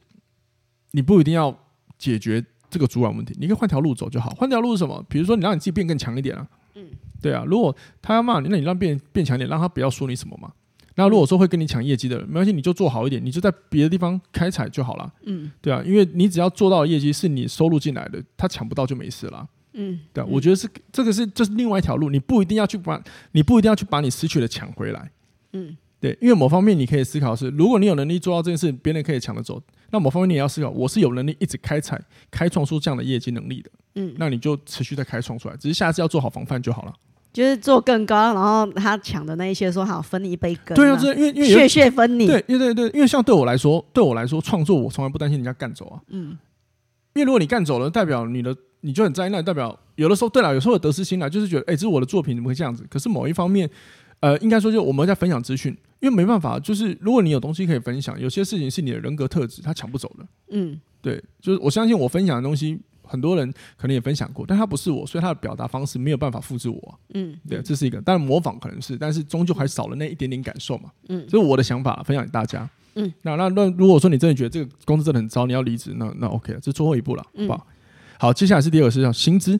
[0.92, 1.55] 你不一定要
[1.98, 4.31] 解决这个主管问题，你可以换条路走就好。
[4.31, 5.05] 换条路是什么？
[5.09, 6.46] 比如说你让你自己变更强一点啊。
[6.77, 6.87] 嗯。
[7.20, 10.53] 对啊，如果他要骂你，那你让变变强一点，让他不要说你什么嘛。
[10.99, 15.13] 那如果说会跟你抢业绩的人，没关系，你就做好一点，你就在别的地方开采就好了。
[15.27, 19.49] 嗯，对啊，因为你只要做到业绩是你收入进来的，他抢不到就没事了。
[19.75, 25.09] 嗯，对啊，我觉得是这个是这是另外一条路，你不一定要去把，你不一定要去把你失去的抢回来。
[25.53, 33.71] 嗯，对，因为某方面你可以思考的是，如果你有能力做到这件事，别人可以抢得走，那某方面你也要思考，我是有能力一直开采、开创出这样的业绩能力的。
[33.95, 36.93] 嗯，那你就持续在开创出来，只是下次要做好防范就好了。
[37.33, 40.75] 就是做更高，然后他抢的那一些说好分你一杯羹。
[40.75, 42.27] 对啊，这因为因为血血分你。
[42.27, 46.01] 对，因为对对，因为像对我来说，对我来说创作我从来不担心人家干走啊。
[46.09, 46.37] 嗯。
[47.14, 52.87] 因为如果你干走了，代表你的你就很灾难，代表有的时候对了，有时候有得失心了，就是觉得哎，这是我的作品怎么会这样子？
[52.88, 53.69] 可是某一方面，
[54.21, 60.27] 呃，应该说就我们在分享资讯，因为没办法，就是如果你有东西可以分享，有些事情是你的人格特质，他抢不走的。
[60.51, 60.81] 嗯。
[61.01, 62.79] 对，就是我相信我分享的东西。
[63.09, 67.01] 很多人可能也分享过，但他不是我，所以他的表达方式没有办法复制我。
[67.14, 70.90] 嗯，对，这是一个，当然模仿可能是，但是终究还少了那一点点感受嘛。
[71.09, 72.68] 嗯，这是我的想法，分享给大家。
[72.94, 77.66] 嗯，那那那如果说你真的觉得这个公司真的很糟，你要离职，那那 OK 了，这是最后一步了，好不好？
[78.18, 79.59] 好，接下来是第二个是叫薪资，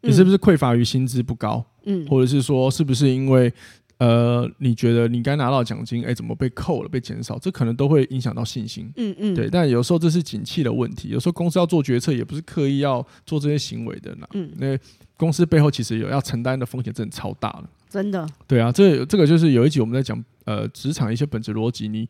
[0.00, 1.64] 你是不是匮乏于薪资不高？
[1.84, 3.52] 嗯，或者是说是不是因为？
[4.00, 7.38] 呃，你觉得你该拿到奖金，哎，怎么被扣了、被减少？
[7.38, 8.90] 这可能都会影响到信心。
[8.96, 9.46] 嗯嗯，对。
[9.50, 14.26] 但有时候这是景气的问题，有时候公司要做决策，也不是刻意要做这些行为的呢。
[14.32, 14.78] 嗯，那
[15.18, 17.68] 公司背后其实有要承担的风险，真的超大了。
[17.90, 18.26] 真的。
[18.46, 21.86] 对啊，这这个就是有一集我们在讲，呃，职场一些本质逻辑。
[21.86, 22.08] 你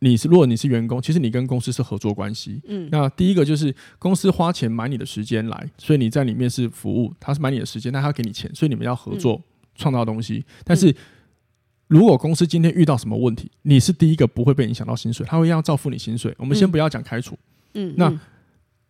[0.00, 2.60] 你是如果你是员工，其实你跟公司是合作关系。
[2.66, 2.88] 嗯。
[2.90, 9.40] 那第一个就是公司花钱买你的时间来，所以你在里面是服务，他是买你的时间，那他给你钱，所以你们要合作。
[9.74, 10.94] 嗯创造东西，但是
[11.88, 16.34] 如果公司今天遇到什么问题，你是第一个不会被影响到薪水，他会要照付你薪水。
[16.38, 17.38] 我们先不要讲开除，
[17.74, 18.12] 嗯，那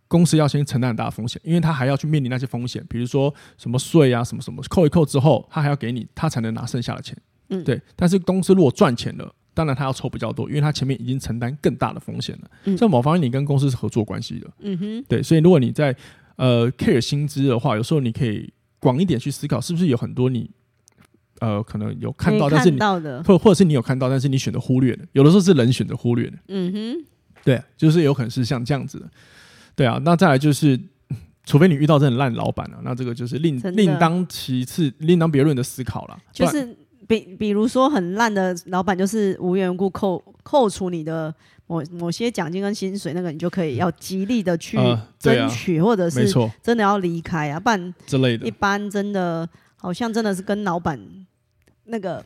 [0.06, 7.16] 公司要先承担很大的风险，因为他还要去面临那些风险，比如说什么税啊，什么什么扣一扣之后，他还要给你，他才能拿剩下的钱，
[7.48, 7.80] 嗯，对。
[7.96, 12.50] 但是公司如果赚钱了，当然他要抽比较多，因为他前面已经承担更大的风险了。
[12.64, 15.22] 嗯，在某方面，你跟公司是合作关系的，嗯哼，对。
[15.22, 15.96] 所以如果你在
[16.36, 20.50] 呃 care 薪资的话，有时候你可以广一点去思考，是不是有很多你。
[21.40, 22.78] 呃，可能有看到，但是你
[23.26, 26.36] 或或者是你有看到，但是你选择忽略的，有的时候是人选择忽略的。
[26.48, 27.04] 嗯哼，
[27.44, 29.10] 对，就是有可能是像这样子的。
[29.74, 30.78] 对啊，那再来就是，
[31.44, 36.16] 除非你遇到这种烂老板了，那这个就是另另当其次、另当别论的思考了。
[36.32, 36.76] 就是
[37.08, 41.34] 比比如说很烂的老板，就是无缘无故扣扣除你的
[41.66, 44.78] 某某些奖金跟薪水，那个你就可以要极力的去
[45.18, 48.46] 争取，或者是真的要离开啊，不然之类的。
[48.46, 51.23] 一般真的好像真的是跟老板。
[51.86, 52.24] 那个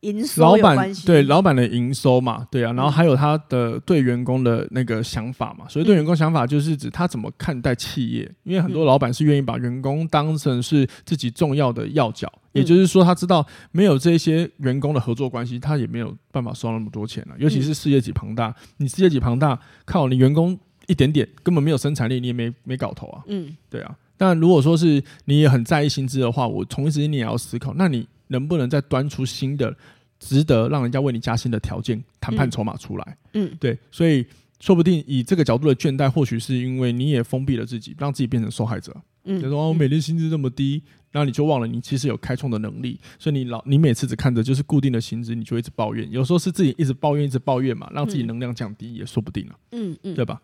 [0.00, 28.06] 营收老板对老板的营收嘛，对啊，然后还有他的对员工的那个想法嘛，所以对员工想法就是指他怎么看待企业，因为很多老板是愿意把员工当成是自己重要的要角，也就是说他知道没有这些员工的合作关系，他也没有办法收那么多钱了，尤其是事业体庞大，你事业体庞大，靠你员工一点点根本没有生产力，你也没没搞头啊，嗯，对啊，但如果说是你也很在意薪资的话，我同时你也要思考，那你。
[28.28, 29.76] 能不能再端出新的、
[30.18, 33.18] 值得让人家为你加薪的条件、谈判筹码出来？
[33.34, 34.24] 嗯，对，所以
[34.60, 38.96] 说不定以这个角度的倦怠，或许是因为你也封闭了自己，让自己变成受害者。
[39.24, 46.10] 嗯，就说我每天薪资这么低，那你就忘了你其实有开创的能力，所以你老你每次只看着就是固定的薪资，你就一直抱怨。
[46.10, 49.58] 有时候是自己一直抱怨、一直抱怨嘛，让自己能量降低也说不定了。
[49.72, 50.40] 嗯嗯，对吧？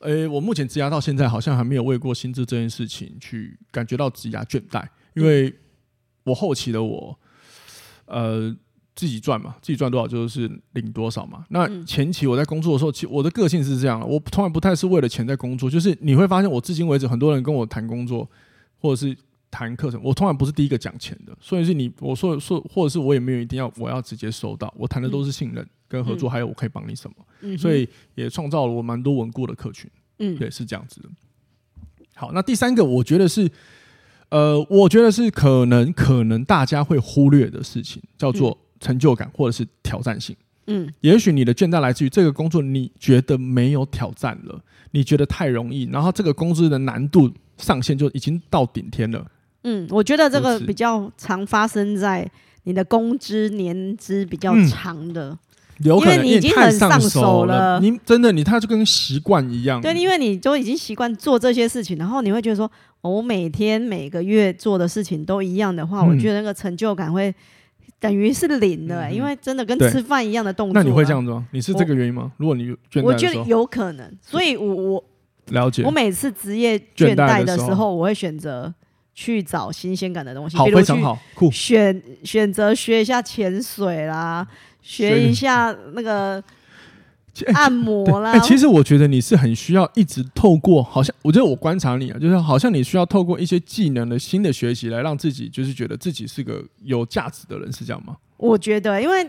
[0.00, 5.54] 呃，我目前职涯到现在好像还没有为过薪资这件事情去感觉到职涯倦怠，因为
[6.24, 7.18] 我后期的我。
[8.06, 8.54] 呃，
[8.94, 11.44] 自己赚嘛，自己赚多少就是领多少嘛。
[11.48, 15.68] 那前期我在工作的时候，其实我的个性是这样，我从来不太是为了钱在工作。
[15.68, 18.28] 就是你会发现，我至今为止，很多人跟我谈工作，
[18.78, 19.16] 或者是
[19.50, 21.36] 谈课程，我从来不是第一个讲钱的。
[21.40, 27.56] 所以是你我说说，或者是我也没有一定要我要直接收到，我谈的都是信任跟合作，还有我可以帮你什么。
[27.56, 29.90] 所以也创造了我蛮多稳固的客群。
[30.18, 31.08] 嗯，对，是这样子的。
[32.14, 33.50] 好，那第三个，我觉得是。
[34.34, 40.34] 呃，我觉得是可能可能大家会忽略的事情，叫做成就感或者是挑战性。
[40.66, 49.24] 嗯，也许你的倦怠来自于这个工作，你觉得没有挑战了，你觉得太容易，然后这个工资的难度上限就已经到顶天了。
[49.62, 52.28] 嗯，我觉得这个比较常发生在
[52.64, 55.30] 你的工资年资比较长的。
[55.30, 55.38] 嗯
[55.78, 59.80] 有可能因为你已经很上手了，你真的你他就跟习惯一样。
[59.80, 67.34] 对，因为你都已经习惯做这些事情，然后你会觉得说，我每天每个月做的事情都一样的话，嗯、我觉得那个成就感会
[67.98, 70.74] 等于是零的、欸嗯，因为真的跟吃饭一样的动作。
[70.74, 71.42] 那你会这样做？
[71.50, 72.30] 你是这个原因吗？
[72.36, 75.04] 如果你倦怠，我觉得有可能，所以我我
[75.48, 75.82] 了解。
[75.82, 78.72] 我每次职业倦怠的时候，我会选择
[79.12, 81.50] 去找新鲜感的东西，好，非常好，酷。
[81.50, 84.46] 选选择学一下潜水啦。
[84.84, 86.42] 学一下那个
[87.54, 88.30] 按摩啦。
[88.30, 98.14] 哎、欸欸，其实我觉得你是很需要一直透过，好像我觉得我观察你啊，就是好像你需要透过一些技能的新的学习，来让自己就是觉得自己是个有价值的人，是这样吗？
[98.36, 99.24] 我觉得，因为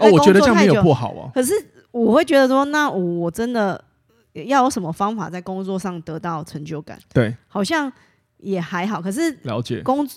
[0.00, 1.30] 哦，我觉得这样没有不好啊。
[1.34, 1.52] 可是
[1.90, 3.84] 我会觉得说，那我真的
[4.32, 6.98] 要有什么方法在工作上得到成就感？
[7.12, 7.92] 对，好像
[8.38, 9.02] 也还好。
[9.02, 10.08] 可是了解工。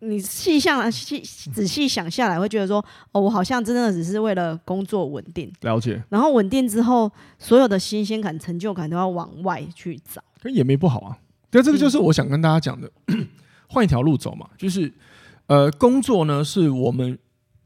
[0.00, 6.02] 你细想来细仔细想下来，会觉得说，哦，我好像真的只是为了工作稳定，了解。
[6.08, 11.16] 然后稳定之后，所有的新鲜感、成就感都要往外去找，可也没不好啊。
[11.50, 12.90] 对，这个就是我想跟大家讲的，
[13.68, 14.48] 换、嗯、一条路走嘛。
[14.58, 14.92] 就是，
[15.46, 17.18] 呃，工作呢是我们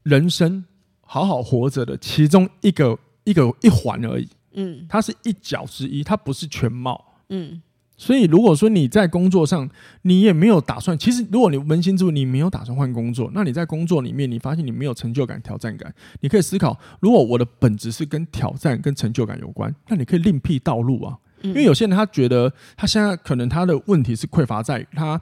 [0.03, 0.63] 人生
[1.01, 4.27] 好好活着的其中一个一个一环而已。
[4.53, 7.19] 嗯，它是一角之一，它不是全貌。
[7.29, 7.61] 嗯。
[7.97, 9.69] 所以，如果说你在工作上，
[10.01, 21.17] 你也没有打算，其实如果你扪心自问，你没有打算换工作，那你在工作里面，你发现你没有成就感、挑战感，你可以思考，如果我的本质是跟挑战、跟成就感有关，那你可以另辟道路啊。
[21.41, 25.21] 因为有些人他觉得他现在可能他的问题是匮乏在于他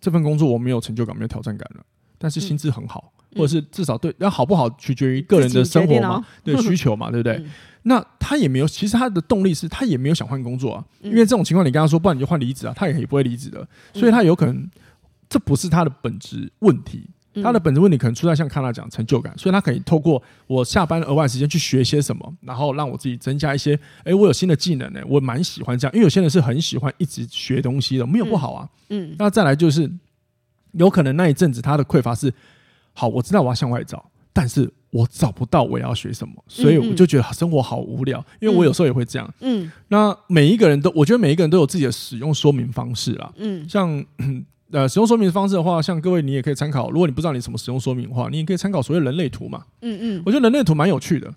[0.00, 1.82] 这份工作我没有成就感、没有挑战感了，
[2.18, 7.42] 但是薪资很好，或者是至少对，那好不好取决于个人的生活嘛，对需求嘛，对不对？
[7.84, 14.70] 那他也没有，其实他的动力是他也没有想换工作啊，因为这种情况你跟他说，不然你就换离职啊，他也也不会离职的，所以他有可能
[15.28, 17.08] 这不是他的本质问题，
[17.42, 29.90] 他的本质问题可能出在像康纳讲成就感，所以他可以透过我下班额外时间去学些什么，然后让我自己增加一些，哎，我有新的技能呢，我蛮喜欢这样，因为有些人是很喜欢一直学东西的，没有不好啊，嗯，那再来就是
[30.72, 32.32] 有可能那一阵子他的匮乏是，
[32.92, 34.72] 好，我知道我要向外找，但是。
[34.92, 38.22] 我找不到我要学什么，所以我就觉得生活好无聊。
[38.42, 39.26] 因为我有时候也会这样。
[39.40, 43.32] 嗯，那每一个人都，我觉得每一个人都有自己的使用说明方式啦。
[43.36, 44.04] 嗯，像
[44.70, 46.90] 呃使用说明方式的话，像各位你也可以参考。
[46.90, 49.62] 如果你不知道你什么使用说明的话，你也可以参考所谓人类图嘛。
[49.80, 51.32] 嗯嗯，我觉得人类图蛮有趣的。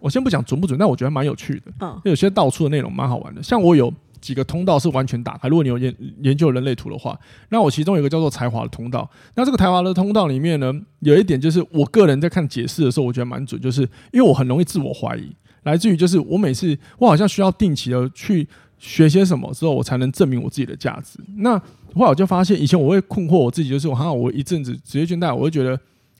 [0.00, 1.72] 我先不讲准不准，但我觉得蛮有趣的。
[1.78, 3.40] 嗯，有些道出的内容蛮好玩的。
[3.40, 3.94] 像我有。
[4.20, 5.48] 几个通道是完全打开。
[5.48, 9.08] 如果你有研研究人类图的话，那我其中有一个叫做才华的通道。
[9.34, 15.30] 那这个才华的通道里面呢，有一点就是我个人在看解释的时候，我觉得蛮准，就是因为我很容易自我怀疑，
[15.62, 18.46] 来自于就是我每次我好像需要定期的去
[18.78, 21.18] 学些什么之后，我才能证明我自己的价值。
[21.38, 21.58] 那
[21.94, 25.78] 后来我就发现，以前我会困惑我自己，就是我好像我一阵子职业倦怠，我会觉得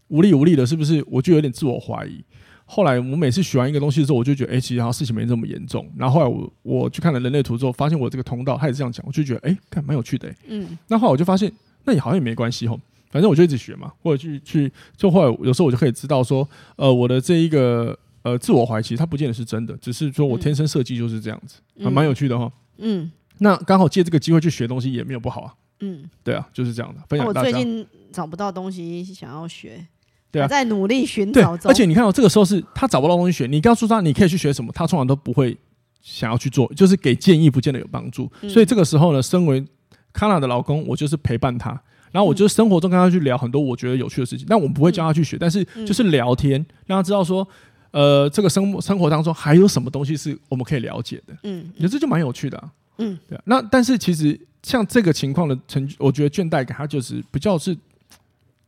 [0.08, 1.04] 无力无力的，是不是？
[1.08, 2.24] 我就有点自我怀疑。
[2.70, 5.90] 后来我每次学完一个东西的时候，我就觉得，哎、欸，其实好像事情没这么严重。
[5.96, 10.36] 然后后来我我去看了人类图之后，发现我这个通道，他也是这样讲，我就觉得，哎、欸，看蛮有趣的、欸。
[10.48, 10.76] 嗯。
[10.86, 11.50] 那后来我就发现，
[11.84, 12.78] 那也好像也没关系吼，
[13.10, 22.52] 反正我就一直学嘛，或者去去，就后来有时候我就可以知道说，呃，我的这一个呃自我怀疑，其实它不见得是真的，只是说我天生设计就是这样子，还、嗯、蛮有趣的哈。
[22.76, 23.10] 嗯。
[23.38, 25.54] 那刚好借这个机会去学东西也没有不好啊。
[25.80, 26.04] 嗯。
[26.22, 27.00] 对啊，就是这样的。
[27.08, 27.48] 分享大家。
[27.48, 29.86] 我最近找不到东西想要学。
[30.30, 31.70] 对啊，在努力寻找中。
[31.70, 35.56] 而且你看到这个时候是他找不到东西学，你告诉他你可以去学什么，他通常都不会
[36.02, 38.30] 想要去做，就是给建议不见得有帮助。
[38.42, 38.50] 嗯。
[38.50, 39.64] 所以这个时候呢，身为
[40.12, 41.70] 康纳的老公，我就是陪伴他，
[42.12, 47.46] 然后我就是生活中跟他去聊很多我觉得有趣的事情，但我们不会教他去学，但是就是聊天，让他知道说，
[47.92, 51.34] 呃，这个生生活当中还有什么东西是我们可以了解的。
[51.44, 52.70] 嗯，我觉得这就蛮有趣的啊。
[52.98, 53.42] 嗯，对啊。
[53.46, 57.74] 那但是其实像这个情况的成，我觉得倦怠感，它就是比较是。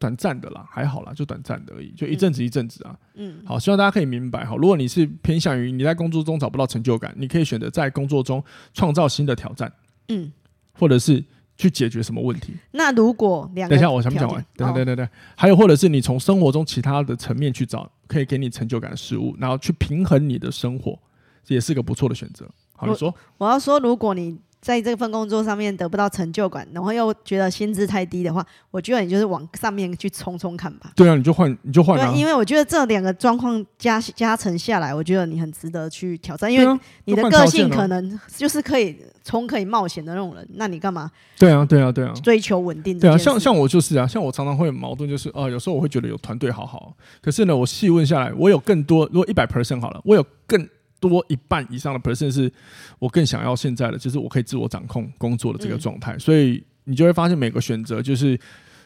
[0.00, 2.96] 短暂的啦，还好啦，就短暂的而已，就一阵子一阵子啊。
[3.14, 4.56] 嗯，好，希望大家可以明白哈。
[4.56, 9.70] 如果你是偏向于你在工作中找不到成就感，你可以选择在工作中创造新的挑战，
[10.08, 10.32] 嗯，
[10.72, 11.22] 或者是
[11.58, 12.54] 去解决什么问题。
[12.72, 20.98] 那如果两，等一下我想不讲完，对对对对，还有或者是你从生活中其他的层面去找可以给你成就感的事物，然后去平衡你的生活，
[21.44, 22.48] 这也是个不错的选择。
[22.72, 30.92] 好，你说，我要说，如果你在这份工作上面得不到成就感，然后又觉得薪资太低的话，我觉得你就是往上面去冲冲看吧。
[30.94, 32.12] 对啊，你就换，你就换啊。
[32.12, 40.46] 对，因为我觉得这两个状况加加成下来，我觉得你很值得去挑战，因为你的个性可能就是可以冲、可以冒险的那种人。
[40.54, 41.10] 那你干嘛？
[41.38, 42.98] 对啊，对啊，对啊，追求稳定。
[42.98, 50.68] 对啊，像像我就是啊，像我常常会有矛盾，就是啊，有时候我会觉得有团队好好，可是呢，我细问下来，我有更多，如果一百 percent 好了，我有更。
[51.00, 52.52] 多一半以上的 percent 是
[52.98, 58.38] 我更想要现在的，就是我可以自我掌控工作的这个状态，嗯、所以你就会发现每个选择就是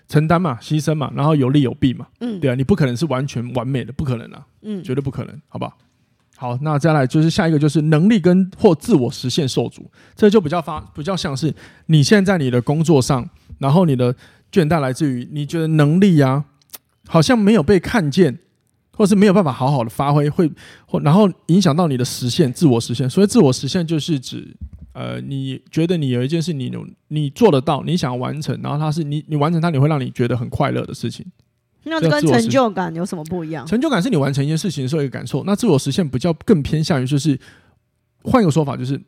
[0.08, 5.76] 承担嘛、牺牲嘛，然后有利有弊嘛，嗯，对啊，你不可能是完全完美的，不可能啊，嗯，绝对不可能，好不好？
[6.36, 11.54] 好，那再来就是下一个就是能力跟或自我实现受阻，这就比较发比较像是
[11.86, 14.14] 你现在你的工作上，然后你的
[14.52, 16.44] 倦怠来自于你觉得能力啊
[17.06, 18.40] 好像没有被看见。
[18.96, 20.50] 或是没有办法好好的发挥，会
[20.86, 23.08] 或然后影响到你的实现，自我实现。
[23.08, 24.56] 所以自我实现就是指，
[24.92, 26.72] 呃，你觉得你有一件事你
[27.08, 31.26] 你做得到，你想要完成，然后它是你你完成它，你会让你觉得很快乐的事情。
[31.84, 33.66] 那这跟成就感有什么不一样？
[33.66, 37.38] 成就感是你完成一件事情的时候一个感受，那自我实现比较更偏向于就是，
[38.22, 38.98] 换一个说法就是，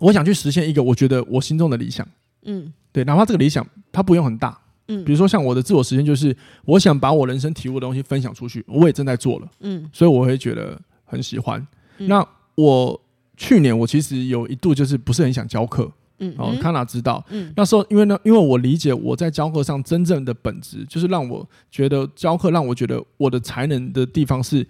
[0.00, 2.06] 我想去实现一个我觉得我心中的理想。
[2.44, 4.58] 嗯，对，哪怕这个理想它不用很大。
[4.88, 9.48] 嗯，比如说像我的自我实现，就是我想把我人生体悟的东西分享出去，我也正在做了。
[9.60, 11.60] 嗯，所以我会觉得很喜欢。
[11.98, 12.24] 嗯、那
[12.54, 13.00] 我
[13.36, 15.90] 去年我其实有一度就是不是很想教课。
[16.18, 17.24] 嗯，哦，康娜知道。
[17.30, 24.66] 嗯，那时候因为呢，因为我理解我在教课上真正的本质，就是让我觉得教课让我觉得我的才能的地方是，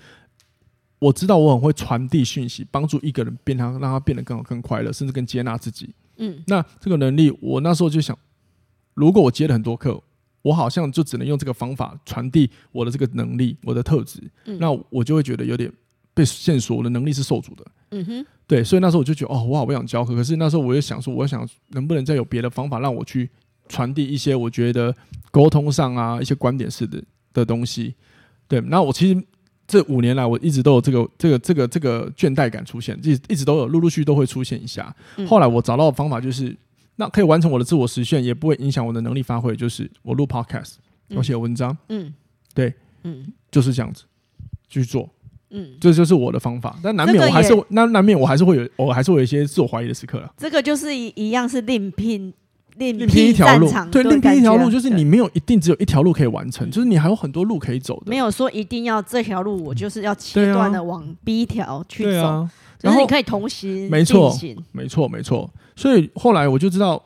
[0.98, 5.94] 我知道我很会传递讯息，帮助一个人变他让他变得更好、更快乐，甚至更接纳自己。
[6.16, 8.16] 嗯，那这个能力，我那时候就想。
[8.94, 10.02] 如果我接了很多课，
[10.46, 15.68] 我好像就只能用这个方法传递我的这个能力、我的特质，嗯、那我就会觉得有点
[16.14, 17.64] 被限缩，我的能力是受阻的。
[17.90, 20.14] 嗯哼，对，所以那时候我就觉得，哦，我好不想教课。
[20.14, 23.28] 可是那时候我又想说，我想能不能再有别的方法让我去
[23.68, 24.94] 传递一些我觉得
[25.32, 27.96] 沟通上啊一些观点式的的东西。
[28.46, 29.20] 对，那我其实
[29.66, 34.94] 这五年来我一直都有这个这个这个这个倦怠感出现，一一直都有陆陆续续都会出现一下。
[35.16, 36.56] 嗯、后来我找到的方法就是。
[36.96, 39.54] 那可以完成我的自我实现，也不会影响我的能力发挥。
[39.54, 40.74] 就是我录 podcast，
[41.10, 42.12] 我写文章，嗯，
[42.54, 42.74] 对，
[43.04, 44.04] 嗯，就是这样子
[44.68, 45.08] 去做，
[45.50, 46.78] 嗯，这就是我的方法。
[46.82, 50.32] 但难免我还是那难免我还是会有，我还是会有一些自我怀疑的时刻了。
[50.36, 52.32] 这个就是一一样是另辟
[52.76, 58.10] 另辟一条路，对，另辟一条路，就是你没有一定只有一条路可以完成，就是你还有很多路可以走的。
[58.10, 62.48] 没有说一定要这条路，我就是要切断的往 B 条去走。
[62.82, 64.32] 然后你可以同时没错，
[64.72, 65.50] 没错，没错。
[65.74, 67.02] 所以后来我就知道，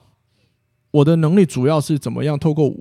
[0.91, 2.73] 我的能力主要是怎么样透过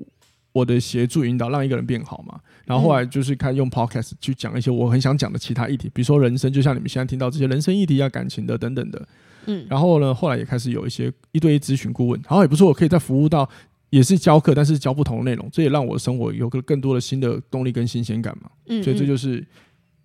[0.52, 2.40] 我的协助引导，让一个人变好嘛。
[2.66, 9.08] 然后后来就是开始用 podcast 去讲一些我很想讲的其他议题，比如说人生，就像你们现在听到这些人生议题啊、感情的等等的。
[9.46, 9.66] 嗯。
[9.70, 13.50] 然后呢，后来也开始有一些一对一咨询顾问，然后也不错，我可以再服务到，
[13.90, 18.50] 也是教课，但是教不同的内容，这也让我的生活有个更多的新的动力跟新鲜感嘛。
[18.68, 18.84] 嗯。
[18.84, 19.46] 所以这就是。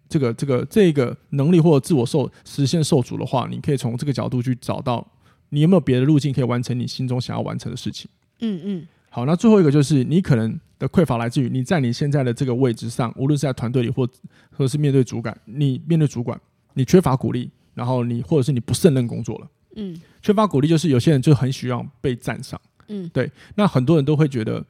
[0.08, 5.06] 这个这个这个能力或者自我受实现受阻的话，你可以从这个角度去找到
[5.48, 8.08] 你有没有别的路径可以完成你心中想要完成的事情。
[8.40, 8.86] 嗯嗯。
[9.10, 14.06] 好，那最后一个就是你可能的匮乏来自于你在你现在的这个位置上，无论是在团队里或
[14.50, 16.40] 或者是面对主管，你面对主管，
[16.74, 19.48] 你缺乏鼓励，然后你或者是你不胜任工作了。
[19.76, 20.00] 嗯。
[20.20, 22.60] 缺乏鼓励就是有些人就很需要被赞赏。
[22.88, 23.08] 嗯。
[23.12, 24.64] 对，那很多人都会觉得。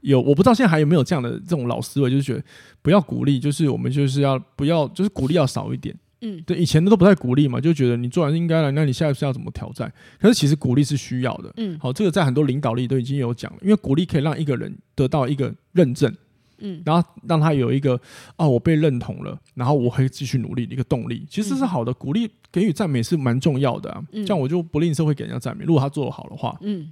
[0.00, 2.42] 有，我不知道现在还有没有这样的这种老思维，就是觉得
[2.82, 5.94] 不要鼓励，就是我们就是要不要，就是鼓励要少一点。
[6.22, 9.92] 嗯，对，以前的都不太鼓励嘛，就觉得你做完应该了，那你下一次要怎么挑战？
[10.18, 11.52] 可是其实鼓励是需要的。
[11.58, 16.10] 嗯，好，这个在很多领导力都已经有讲了，因为鼓励可以让一个人得到一个认证，
[16.58, 18.00] 嗯，然后让他有一个
[18.36, 21.92] 啊，我被认同了，然后我可以继续努力的一个动力，其实是好的。
[21.92, 26.90] 鼓励给予赞美是蛮重要的啊，像我就不吝啬会给人家赞美，如果他做得好的话，嗯，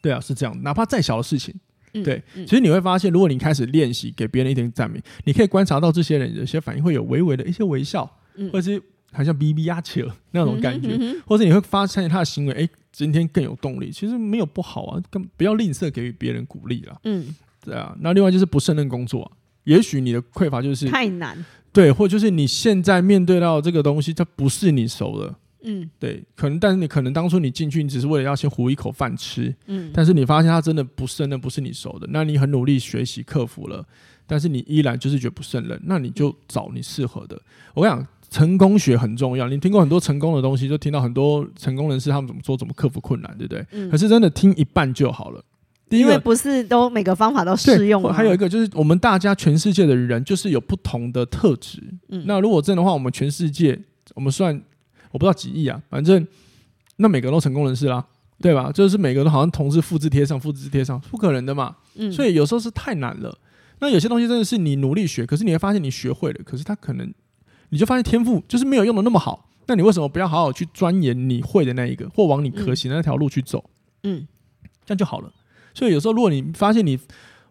[0.00, 1.52] 对啊，是这样，哪怕再小的事情。
[2.02, 8.04] 对，其实你会发现，如果你开始练习给别人一点赞美，你可以观察到这些人有些反应会有微微的一些微笑，
[8.50, 8.82] 或者是
[9.12, 10.00] 好像哔哔呀扯
[10.32, 13.92] 那种感觉，或者你会发现他的行为，哎，今天更有动力。
[13.92, 17.00] 其实没有不好啊，更不要吝啬给予别人鼓励了。
[17.04, 17.32] 嗯，
[17.64, 17.96] 对啊。
[18.00, 19.30] 那另外就是不胜任工作啊，
[19.62, 25.34] 也许你的匮乏就是太难，对，或就是你现在面对到这个东西，它不是你熟的。
[25.64, 33.82] 嗯，对，可能，但是你可能当初你进去，你只是为了要先糊一口饭吃，嗯，但是你发现他真的不胜任，不是你熟的，那你很努力学习克服了，
[34.26, 37.40] 但是你依然就是觉得不胜任，那你就找你适合的。
[37.72, 43.66] 我跟你讲，成功学很重要，你听过很多成功的东西，就听到很多成功人士他们怎么做，怎么克服困难，对不对？
[43.72, 45.42] 嗯，可是真的听一半就好了，
[45.88, 48.02] 因为不是都每个方法都适用。
[48.12, 53.80] 还有一个就是，我们大家全世界的人就是有不同的特质，嗯，那如果这样的话，我们全世界
[54.14, 54.62] 我们算。
[55.14, 56.26] 我不知道几亿啊，反正
[56.96, 58.04] 那每个人都成功人士啦。
[58.42, 58.70] 对吧？
[58.72, 61.76] 就是每个都好像同时复制贴上，复制贴上，不可能的嘛。
[61.94, 63.38] 嗯，所以有时候是太难了。
[63.78, 67.10] 那有些东西真的是你努力学，可是你会发现你学会了，可是他可能
[67.68, 69.48] 你就发现天赋就是没有用的那么好。
[69.68, 73.64] 那你为什么不要好好去钻研你会的那一个，或往你可行的那条路去走？
[74.02, 74.26] 嗯，
[74.84, 75.32] 这样就好了。
[75.72, 76.98] 所以有时候如果你发现你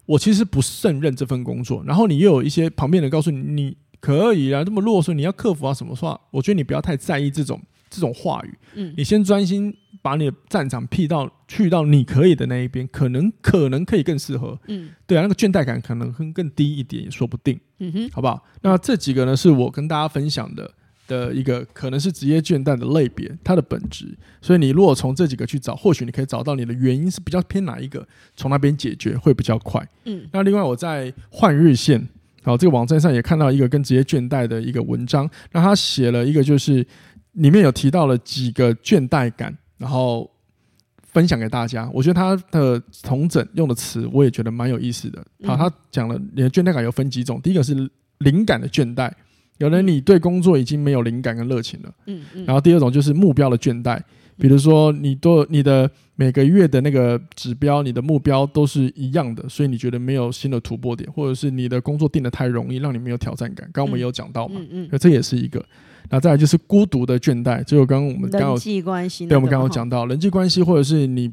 [0.05, 7.57] 我其实不胜任这份工作，然后你又有一些旁边人告诉你你可以啊，这么弱，所以你要克服啊什么话，我觉得你不要太在意这种
[7.89, 8.53] 这种话语。
[8.73, 14.59] 嗯，你先专心把你的战场辟到去到你可以的那一边，可能可能可以更适合。
[14.67, 17.57] 嗯，对啊，那个倦怠感可能更更低一点也说不定。
[17.79, 18.45] 嗯哼，好不好？
[18.61, 20.69] 那这几个呢是我跟大家分享的。
[21.05, 24.17] 的一个可能是职业倦怠的类别，它的本质。
[24.41, 29.85] 所以你如果从这几个去找，或许你可以找到你的原因是比较偏哪一个，从那边解决会比较快。
[30.05, 32.07] 嗯，那另外我在换日线，
[32.43, 36.85] 好，这个网站上也看到一个跟职业倦怠的一个文章，那他写了一个就是
[37.33, 40.29] 里面有提到了几个倦怠感，然后
[41.03, 41.89] 分享给大家。
[41.93, 45.25] 我觉得他的同整用的词我也觉得蛮有意思的。
[45.43, 47.73] 好，他讲了你的倦怠感有分几种，第一个是
[48.19, 49.11] 灵感的倦怠。
[49.59, 54.01] 有人你对工作已经没有灵感跟热情了，嗯嗯，然后第二种就是目标的倦怠，
[54.37, 63.65] 比如说你都你的每个月的那个指标，你的目标都是一样的，所以你觉得没有新的突破点，或者是你的工作定得太容易，让你没有挑战感。
[63.73, 65.63] 刚刚我们也有讲到嘛，嗯嗯，这也是一个。
[66.09, 71.31] 那再来就是孤独的倦怠，就刚刚我们刚刚人际关系，对，我们刚刚讲到人际关系，或者是你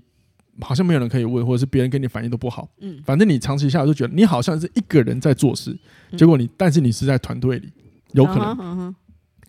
[0.61, 5.77] 好像没有人可以问，或者是别人跟你反应都不好，嗯，反正你长期下来就觉得你好像是一个人在做事，
[6.17, 7.69] 结果你但是你是在团队里。
[8.13, 8.93] 有可能，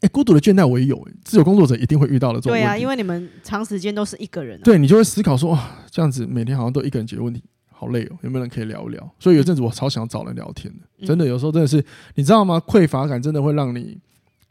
[0.01, 0.11] 哎、uh，huh, uh huh.
[0.11, 2.41] 孤独的倦怠我也有，哎，自由工作者一定会遇到的。
[2.41, 9.15] 对啊，因为你们长时间都是一个人，啊，对，你就会思考说，哇，这样子每天好像都一个人解决问题，好累哦，有没有人可以聊一聊？
[9.19, 11.83] 所以有阵子我超想找人聊天的，嗯、真的，有时候真的是，
[12.15, 12.61] 你知道吗？
[12.67, 13.97] 匮乏感真的会让你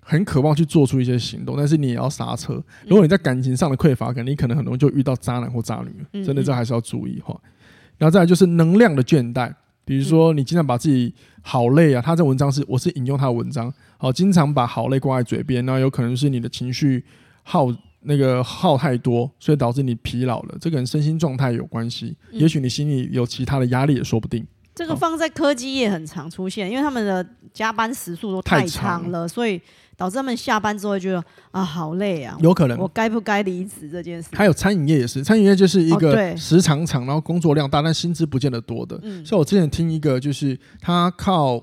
[0.00, 2.62] 很渴望去做出一些行动，但是你也要刹车。
[2.86, 7.34] 如果你在感情上的匮乏感，你可能很容易就遇到渣男或渣女，真的这还是要注意哈。
[7.34, 7.50] 嗯嗯，
[7.98, 9.52] 然后再来就是能量的倦怠。
[9.90, 11.12] 比如说，你经常把自己
[11.42, 17.04] 好累啊，他这文章是我是引用他的文章，好，经常把好累挂在嘴边，那有可能是你的情绪
[17.42, 17.66] 耗
[18.02, 24.46] 那个耗太多，所以导致你疲劳了，这个跟身心状态有关系，也许你心里有其他的压力也说不定。
[24.80, 29.60] 这个放在科技业很常出现，因为他们的加班时数都太长了，所以。
[30.00, 34.30] 导致他们下班之后觉得啊，好累啊，有可能，我该不该离职这件事？
[34.32, 38.98] 还有餐饮业也是，餐饮业就是一个时长长，然后工作量大，但薪资不见得多的。
[39.02, 41.62] 嗯，像我之前听一个，就是他靠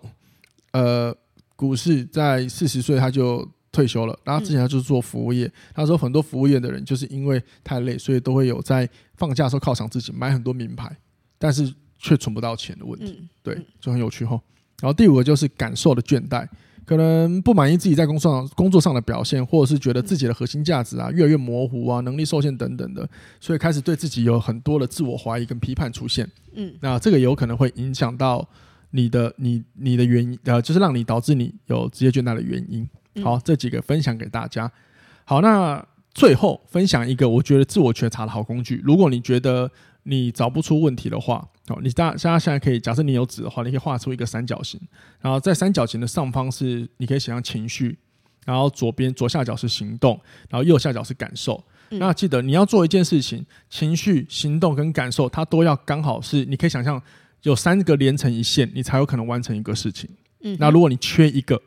[0.72, 1.12] 呃
[1.56, 5.52] 股市，在四十岁他就退休了，然后之前他就做服务业。
[5.74, 10.96] 他说很多服务业的人就是因为太累，所以都会有在放假的时候犒赏自己，买很多名牌，
[11.40, 13.22] 但是却存不到钱的问题。
[13.42, 14.40] 对，就很有趣哈。
[14.82, 16.48] 然后第五个就是感受的倦怠。
[16.86, 23.06] 可能不满意自己在工作上工作上的表现，或者是觉得自己的核心价值啊越来越模糊啊，能力受限等等的，
[23.42, 26.26] 所以开始对自己有很多的自我怀疑跟批判出现。
[26.54, 28.48] 嗯，那这个有可能会影响到
[28.92, 32.88] 你的你你的原因，呃，就是让你导致你有职业倦怠的原因。
[33.22, 34.72] 好，这几个分享给大家。
[35.26, 38.82] 好，那最后分享一个我觉得自我觉察的好工具。
[38.82, 39.70] 如果你觉得
[40.04, 44.80] 你找不出问题的话，哦，你大大家现在可以假设你有纸的话，你可以画出一个三角形，
[45.20, 47.98] 然后在三角形的上方是你可以想象情绪，
[48.46, 50.18] 然后左边左下角是行动，
[50.50, 51.62] 然后右下角是感受。
[51.90, 57.02] 嗯、那记得你要做一件事情，情绪、行动跟感受，它都要刚好是你可以想象
[57.44, 60.10] 有三个连成一线，你才有可能完成一个事情。
[60.44, 61.62] 嗯，那如果你缺一个，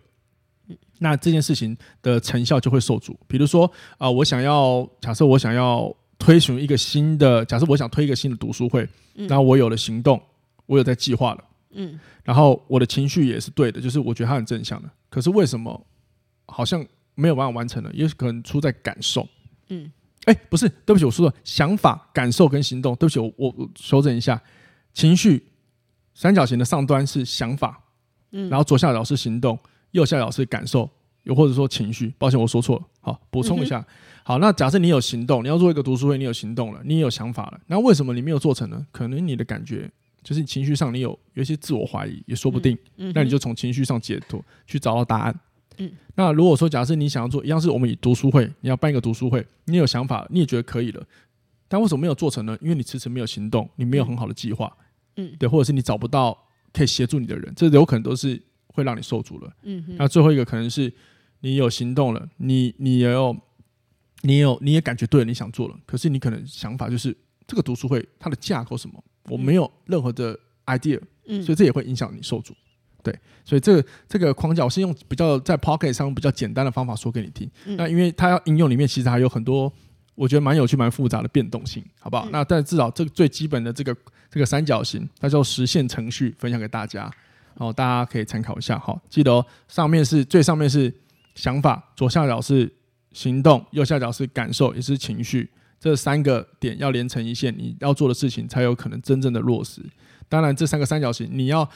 [1.01, 3.19] 那这件事情的成效就会受阻。
[3.29, 3.67] 比如说
[3.99, 5.95] 啊、呃，我想要假设我想要。
[6.21, 10.23] 推行一个新的，假设我想推一个新的读书会，然后我有了行动，
[10.67, 14.91] 我有在计划了，嗯，然后我的情绪也是对的，就是我觉得它很正向的。
[15.09, 15.85] 可是为什么
[16.47, 17.91] 好像没有办法完成呢？
[17.95, 19.27] 也可能出在感受，
[19.71, 19.91] 嗯，
[20.27, 24.41] 哎，不是，对不起，我说了想法、感受跟行动，对不起，我我修正一下，
[24.93, 25.43] 情绪
[26.15, 27.83] 三角形的上端是想法，
[28.33, 29.59] 嗯，然后左下角是行动，
[29.93, 30.89] 右下角是感受，
[31.25, 32.13] 又或者说情绪。
[32.19, 33.79] 抱歉，我说错了，好，补充一下。
[33.81, 38.87] 嗯好，那假设你有行动，你要做一个读书会，你有行动了，你也有想法了，那为什么你没有做成呢？
[38.93, 39.91] 可能你的感觉
[40.23, 42.77] 就是情绪上你有有一些自我怀疑，也说不定。
[42.99, 45.41] 嗯，嗯，那你就从情绪上解脱，去找到答案。
[45.79, 51.03] 嗯，那如果说假设你想要做一样是我们以读书会，你要办一个读书会，你有想法，你也觉得可以了，
[51.67, 52.57] 但为什么没有做成呢？
[52.61, 54.71] 因为你迟迟没有行动，你没有很好的计划。
[55.17, 56.39] 嗯，对，或者是你找不到
[56.73, 59.51] 可以协助你的人，这有可能都是会让你受阻了。
[59.63, 60.93] 嗯哼，那最后一个可能是
[61.41, 63.37] 你有行动了，你你也有。
[64.23, 67.17] 你有你也感觉对了，你想做了，可是你可能想法就是
[67.47, 72.55] 这个读书会它的架构什么，我没有任何的 idea，嗯，所以这也会影响你受阻，
[73.03, 79.73] 对，所以这个这个框架我是用比较在 Pocket 上比较简单的方法说给你听，嗯，那因为它要应用里面其实还有很多
[80.15, 82.27] 我觉得蛮有趣、蛮复杂的变动性，好不好？
[82.27, 83.97] 嗯、那但至少这个最基本的这个
[84.31, 87.11] 这个三角形，它叫实现程序，分享给大家，
[87.55, 89.01] 哦，大家可以参考一下好。
[89.09, 90.93] 记得哦，上面是最上面是
[91.41, 92.71] 想法，左下角是
[93.13, 99.81] 行动，右下角是感受，也是情绪，这三个点要连成一线，你要做的事情才有可能真正的落实。
[100.29, 101.67] 当然，这三个三角形你要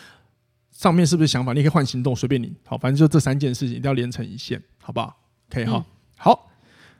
[0.70, 5.16] 上面是不是想法，你可以换行动，随便你，好，反正就这三件事情一定要连成一线，好不好？
[5.48, 5.84] 可以哈，嗯、
[6.18, 6.50] 好。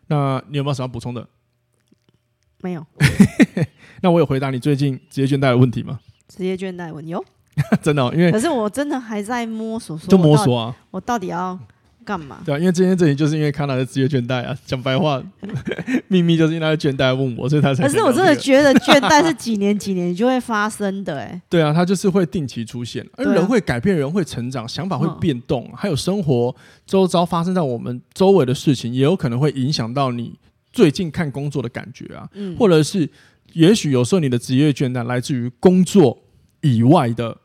[0.07, 1.29] 那你有没有什么要补充的？
[2.62, 2.87] 没有。
[4.01, 6.01] 那我有回答你最近职业倦怠的问题吗？
[6.29, 7.25] 职业倦怠问题有，
[7.83, 11.59] 真的、哦，因为可是我真的还在摸索，说就摸索啊，我到底要
[12.05, 12.41] 干嘛？
[12.45, 15.23] 对啊，因为今天这里就是因为康纳的职业倦怠啊， 讲白话，
[16.09, 17.89] 秘密就是因为他的倦怠问我，所以他才、这个。
[17.89, 21.43] 可是我真的觉得倦怠是几年几年就会发生的、欸，哎。
[21.49, 26.55] 对啊，他就是会定期出现，而人会改变，人会成长，想法会变动，还有生活
[26.87, 30.35] 周遭发生在我们周围的事情，也有可能会影响到你
[30.73, 33.09] 最近看工作的感觉啊，嗯、或者是
[33.53, 36.19] 也许有时候你的职业倦怠来自于工作
[36.61, 37.37] 以外的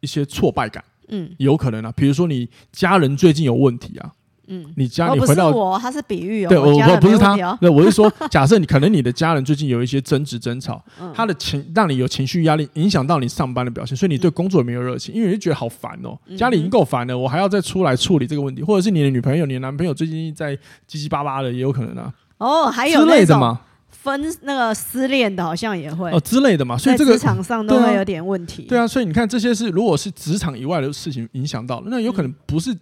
[0.00, 0.84] 一些挫败感。
[1.08, 4.10] 嗯，有可能啊，比如说你家人最近有问题啊，
[4.48, 10.82] 嗯，你家你回到我，他是比喻哦，对，我我不是他，对，我是说， 假设你可能你的家人最近有一些争执争吵，
[11.14, 20.56] 他的情让你有情绪压力，影响到你上班的表现，所以你对工作也没有热情，因为你就觉得好烦哦，家里已经够烦了，我还要再出来处理这个问题，或者是你的女朋友、你的男朋友最近在
[20.88, 23.60] 叽叽巴巴的，也有可能啊，哦，还有之类的吗？
[24.06, 28.62] 分那个失恋的，好像也会哦之类的嘛，所以这个职场上都会有点问题。
[28.62, 32.74] 对啊，所以你看这些是，如果是职场以外的事情影响到，那有可能不是。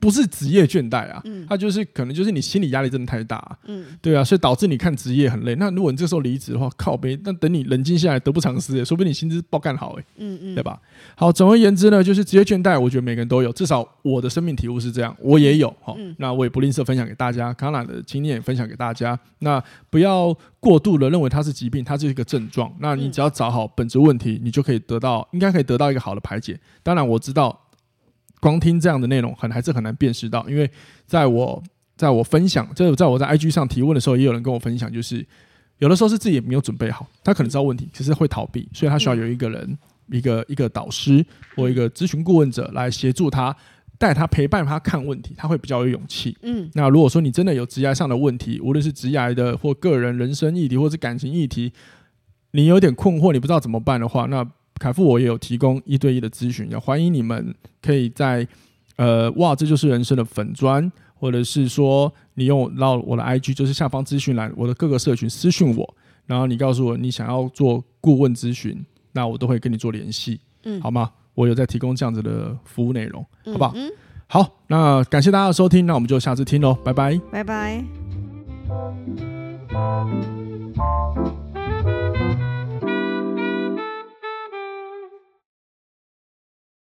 [0.00, 5.54] 不是职业倦怠啊，他就是可能就是你心理压力真的太大，啊，嗯，对啊，所以导致你看职业很累。
[5.56, 10.80] 那如果你这时候离职的话，靠背，那等你冷静下来，得不偿失，说不定你薪资爆干好，哎，嗯嗯，对吧？
[11.14, 19.18] 好，总而言之呢，就是职业倦怠，我觉得每个人都有，至少我的生命体悟是这样，我也有，好，那我也不吝啬分享给大家，康纳的经验也分享给大家。
[19.40, 22.72] 那不要过度的认为它是疾病，它是一个症状。
[22.78, 26.58] 那你只要找好本质问题，你就可以得到，应该可以得到一个好的排解。
[26.82, 27.66] 当然我知道。
[28.40, 30.68] 光听这样的内容，很还是很难辨识到，因为
[31.06, 31.62] 在我
[31.94, 35.24] 在我分享，就是在我在 IG 上提问的时候，也有人跟我分享，就是
[35.76, 39.78] 有的时候是自己也没有准备好，他可能知道问题，其实会逃避，所以他需要有一个人，
[40.10, 41.22] 一个一个导师
[41.54, 43.54] 或一个咨询顾问者来协助他，
[43.98, 46.34] 带他陪伴他看问题，他会比较有勇气。
[46.40, 51.70] 嗯，那如果说你真的有职业上的问题，无论是职业的或个人人生议题，或是感情议题，
[52.52, 54.46] 你有点困惑，你不知道怎么办的话，那。
[54.80, 56.68] 凯富，我也有提供一对一的咨询。
[56.70, 58.48] 要欢迎你们可以在
[58.96, 59.30] 呃……
[59.32, 70.40] 哇，这就是人生的粉砖，或者是说你用到我的 IG，就是下方资讯栏，我的各个社群私信我，然后你告诉我你想要做顾问咨询，那我都会跟你做联系。
[70.64, 71.10] 嗯，好吗？
[71.34, 73.24] 我有在提供这样子的服务内容。
[73.44, 73.72] 嗯，好不好？
[73.76, 73.90] 嗯，
[74.26, 74.56] 好。
[74.66, 76.74] 那感谢大家的收听，那我们就下次听喽。
[76.82, 77.84] 拜拜，拜拜。